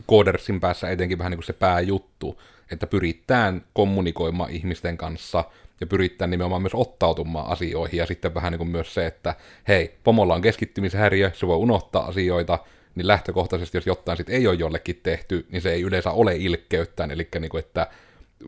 koodersin 0.06 0.60
päässä 0.60 0.90
etenkin 0.90 1.18
vähän 1.18 1.32
niin 1.32 1.38
kuin 1.38 1.46
se 1.46 1.54
pääjuttu, 1.54 2.42
että 2.72 2.88
pyritään 2.88 3.66
kommunikoimaan 3.74 4.52
ihmisten 4.52 4.98
kanssa 4.98 5.44
ja 5.82 5.88
pyritään 5.88 6.30
nimenomaan 6.32 6.62
myös 6.62 6.76
ottautumaan 6.76 7.48
asioihin 7.48 7.98
ja 7.98 8.06
sitten 8.06 8.34
vähän 8.34 8.52
niin 8.52 8.58
kuin 8.58 8.70
myös 8.70 8.94
se, 8.94 9.06
että 9.06 9.36
hei, 9.68 9.98
pomolla 10.04 10.36
on 10.36 10.42
keskittymishäiriö, 10.42 11.32
se 11.34 11.48
voi 11.48 11.58
unohtaa 11.58 12.06
asioita, 12.06 12.60
niin 12.96 13.08
lähtökohtaisesti, 13.08 13.78
jos 13.78 13.88
jotain 13.88 14.18
sitten 14.18 14.36
ei 14.36 14.48
ole 14.48 14.56
jollekin 14.56 15.00
tehty, 15.04 15.46
niin 15.52 15.62
se 15.62 15.72
ei 15.72 15.82
yleensä 15.82 16.12
ole 16.12 16.36
ilkkeyttään, 16.36 17.12
eli 17.12 17.28
niin 17.40 17.50
kuin, 17.50 17.60
että 17.60 17.88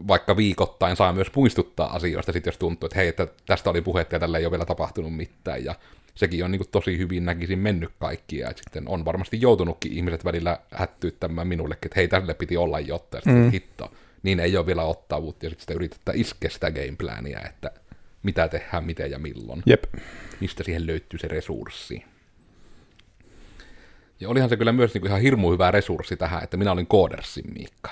vaikka 0.08 0.38
viikoittain 0.38 0.96
saa 0.96 1.14
myös 1.14 1.28
muistuttaa 1.36 1.96
asioista, 1.96 2.34
sit 2.34 2.46
jos 2.46 2.58
tuntuu, 2.58 2.88
että 2.88 3.00
hei, 3.00 3.08
että 3.08 3.28
tästä 3.46 3.70
oli 3.70 3.82
puhetta 3.82 4.16
ja 4.16 4.20
tällä 4.20 4.38
ei 4.38 4.46
ole 4.46 4.52
vielä 4.52 4.66
tapahtunut 4.66 5.16
mitään, 5.16 5.66
ja 5.66 5.76
sekin 6.16 6.46
on 6.46 6.52
niin 6.52 6.60
kuin 6.60 6.70
tosi 6.72 6.98
hyvin 6.98 7.26
näkisin 7.26 7.60
mennyt 7.60 7.92
kaikkia, 8.00 8.50
että 8.50 8.64
sitten 8.64 8.88
on 8.88 9.06
varmasti 9.06 9.42
joutunutkin 9.42 9.94
ihmiset 9.94 10.26
välillä 10.26 10.60
hättyyttämään 10.72 11.48
minullekin, 11.48 11.88
että 11.88 12.00
hei, 12.00 12.08
tälle 12.08 12.34
piti 12.34 12.58
olla 12.58 12.78
sitten 12.80 13.36
mm. 13.36 13.52
hitto, 13.52 13.92
niin 14.24 14.40
ei 14.40 14.58
ole 14.58 14.66
vielä 14.66 14.84
ottavuutta, 14.84 15.46
ja 15.46 15.50
sitten 15.50 15.64
sitä 15.64 15.74
yritetään 15.74 16.18
iskeä 16.18 16.50
sitä 16.50 16.72
gameplania, 16.72 17.42
että 17.46 17.72
mitä 18.24 18.48
tehdään, 18.48 18.86
miten 18.86 19.12
ja 19.12 19.20
milloin. 19.20 19.64
Jep. 19.66 19.84
Mistä 20.40 20.64
siihen 20.64 20.88
löytyy 20.88 21.20
se 21.20 21.28
resurssi. 21.28 22.04
Ja 24.20 24.30
olihan 24.30 24.50
se 24.50 24.58
kyllä 24.58 24.72
myös 24.72 24.94
niin 24.94 25.02
kuin 25.02 25.10
ihan 25.10 25.22
hirmu 25.22 25.52
hyvä 25.52 25.72
resurssi 25.72 26.18
tähän, 26.18 26.44
että 26.44 26.58
minä 26.58 26.72
olin 26.72 26.88
Koodersin 26.88 27.54
Miikka. 27.54 27.90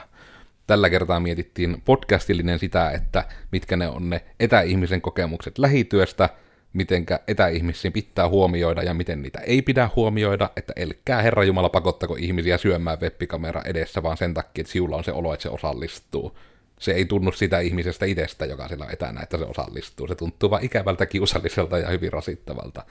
Tällä 0.68 0.90
kertaa 0.90 1.20
mietittiin 1.20 1.82
podcastillinen 1.86 2.60
sitä, 2.60 2.92
että 2.92 3.24
mitkä 3.52 3.76
ne 3.76 3.88
on 3.88 4.10
ne 4.10 4.22
etäihmisen 4.40 5.02
kokemukset 5.02 5.58
lähityöstä, 5.58 6.30
mitenkä 6.74 7.20
etäihmisiin 7.28 7.94
pitää 7.94 8.30
huomioida 8.30 8.84
ja 8.84 8.94
miten 8.94 9.22
niitä 9.22 9.40
ei 9.40 9.62
pidä 9.62 9.90
huomioida, 9.96 10.50
että 10.56 10.74
elkkää 10.76 11.22
Herra 11.22 11.44
Jumala 11.44 11.70
pakottako 11.70 12.16
ihmisiä 12.20 12.58
syömään 12.58 13.02
webbikamera 13.02 13.62
edessä 13.66 14.04
vaan 14.04 14.18
sen 14.18 14.34
takia, 14.34 14.62
että 14.62 14.74
sinulla 14.74 14.96
on 14.96 15.04
se 15.04 15.12
olo, 15.12 15.34
että 15.34 15.44
se 15.44 15.50
osallistuu. 15.50 16.38
Se 16.80 16.92
ei 16.92 17.06
tunnu 17.06 17.32
sitä 17.32 17.60
ihmisestä 17.60 18.06
itsestä, 18.06 18.46
joka 18.46 18.68
sillä 18.68 18.86
on 18.86 18.92
etänä, 18.92 19.22
että 19.22 19.38
se 19.38 19.46
osallistuu. 19.46 20.08
Se 20.08 20.16
tuntuu 20.16 20.50
vaan 20.50 20.64
ikävältä, 20.64 21.06
kiusalliselta 21.06 21.78
ja 21.78 21.90
hyvin 21.90 22.14
rasittavalta. 22.14 22.86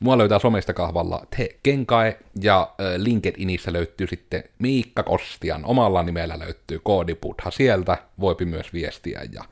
Mua 0.00 0.18
löytää 0.18 0.38
somesta 0.38 0.74
kahvalla 0.74 1.26
Te 1.36 1.48
Kenkae 1.62 2.18
ja 2.42 2.74
LinkedInissä 2.96 3.72
löytyy 3.72 4.06
sitten 4.06 4.44
Miikka 4.58 5.02
Kostian. 5.02 5.64
Omalla 5.64 6.02
nimellä 6.02 6.38
löytyy 6.38 6.80
koodiputha 6.82 7.50
sieltä. 7.50 7.98
Voipi 8.20 8.44
myös 8.44 8.72
viestiä 8.72 9.20
ja 9.32 9.44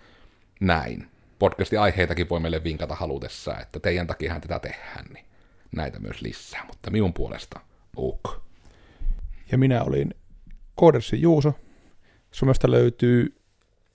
näin. 0.61 1.09
Podcastin 1.39 1.81
aiheitakin 1.81 2.29
voi 2.29 2.41
meille 2.41 2.65
vinkata 2.65 2.95
halutessa, 2.95 3.59
että 3.59 3.81
teidän 3.81 4.07
takiahan 4.07 4.41
tätä 4.41 4.59
tehdään, 4.59 5.05
niin 5.15 5.25
näitä 5.77 5.99
myös 5.99 6.23
lisää. 6.23 6.65
Mutta 6.67 6.91
minun 6.91 7.15
puolesta 7.15 7.61
ok. 7.97 8.43
Ja 9.53 9.59
minä 9.59 9.83
olin 9.83 10.15
Koodersin 10.75 11.23
Juuso. 11.23 11.55
Somesta 12.31 12.71
löytyy 12.71 13.41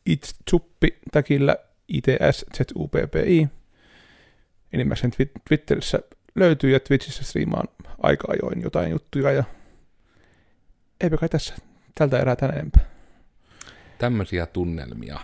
Itsuppi 0.06 1.00
täkillä 1.12 1.56
ITS 1.88 2.46
ZUPPI. 2.58 3.48
Enimmäkseen 4.74 5.12
Twitterissä 5.48 6.00
löytyy 6.36 6.72
ja 6.72 6.80
Twitchissä 6.80 7.24
striimaan 7.24 7.68
aika 8.04 8.28
ajoin 8.32 8.62
jotain 8.62 8.92
juttuja 8.92 9.32
ja 9.32 9.44
eipä 11.02 11.18
kai 11.18 11.30
tässä 11.30 11.56
tältä 11.96 12.20
erää 12.20 12.36
tänä 12.36 12.54
enempää. 12.54 12.86
Tämmöisiä 13.98 14.46
tunnelmia. 14.46 15.20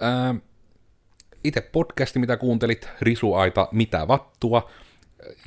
Ää, 0.00 0.34
itse 1.44 1.60
podcasti, 1.60 2.18
mitä 2.18 2.36
kuuntelit, 2.36 2.88
Risuaita, 3.00 3.68
mitä 3.72 4.08
vattua, 4.08 4.70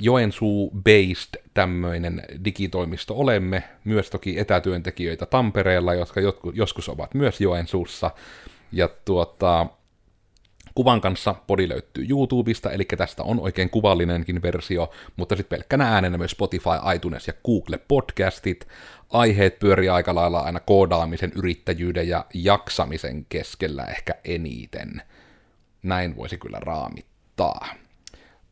Joensuu-based 0.00 1.42
tämmöinen 1.54 2.22
digitoimisto 2.44 3.14
olemme, 3.14 3.62
myös 3.84 4.10
toki 4.10 4.38
etätyöntekijöitä 4.38 5.26
Tampereella, 5.26 5.94
jotka 5.94 6.20
joskus 6.54 6.88
ovat 6.88 7.14
myös 7.14 7.40
Joensuussa, 7.40 8.10
ja 8.72 8.88
tuota, 9.04 9.66
Kuvan 10.74 11.00
kanssa 11.00 11.34
podi 11.46 11.68
löytyy 11.68 12.06
YouTubesta, 12.08 12.70
eli 12.70 12.84
tästä 12.84 13.22
on 13.22 13.40
oikein 13.40 13.70
kuvallinenkin 13.70 14.42
versio, 14.42 14.90
mutta 15.16 15.36
sitten 15.36 15.56
pelkkänä 15.56 15.88
äänenä 15.88 16.18
myös 16.18 16.30
Spotify, 16.30 16.70
iTunes 16.94 17.26
ja 17.26 17.32
Google 17.44 17.78
Podcastit. 17.88 18.68
Aiheet 19.10 19.58
pyörii 19.58 19.88
aika 19.88 20.14
lailla 20.14 20.40
aina 20.40 20.60
koodaamisen, 20.60 21.32
yrittäjyyden 21.36 22.08
ja 22.08 22.24
jaksamisen 22.34 23.26
keskellä 23.28 23.84
ehkä 23.84 24.14
eniten. 24.24 25.02
Näin 25.82 26.16
voisi 26.16 26.38
kyllä 26.38 26.58
raamittaa. 26.60 27.66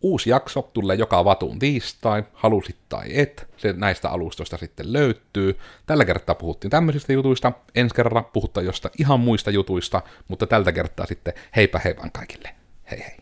Uusi 0.02 0.30
jakso 0.30 0.62
tulee 0.62 0.96
joka 0.96 1.24
vatun 1.24 1.58
tiistai, 1.58 2.24
halusit 2.32 2.76
tai 2.88 3.06
et, 3.12 3.48
se 3.56 3.72
näistä 3.72 4.10
alustoista 4.10 4.56
sitten 4.56 4.92
löytyy. 4.92 5.58
Tällä 5.86 6.04
kertaa 6.04 6.34
puhuttiin 6.34 6.70
tämmöisistä 6.70 7.12
jutuista, 7.12 7.52
ensi 7.74 7.94
kerralla 7.94 8.22
puhutaan 8.22 8.66
jostain 8.66 8.94
ihan 8.98 9.20
muista 9.20 9.50
jutuista, 9.50 10.02
mutta 10.28 10.46
tältä 10.46 10.72
kertaa 10.72 11.06
sitten 11.06 11.34
heipä 11.56 11.80
heipän 11.84 12.12
kaikille. 12.12 12.54
Hei 12.90 12.98
hei. 12.98 13.19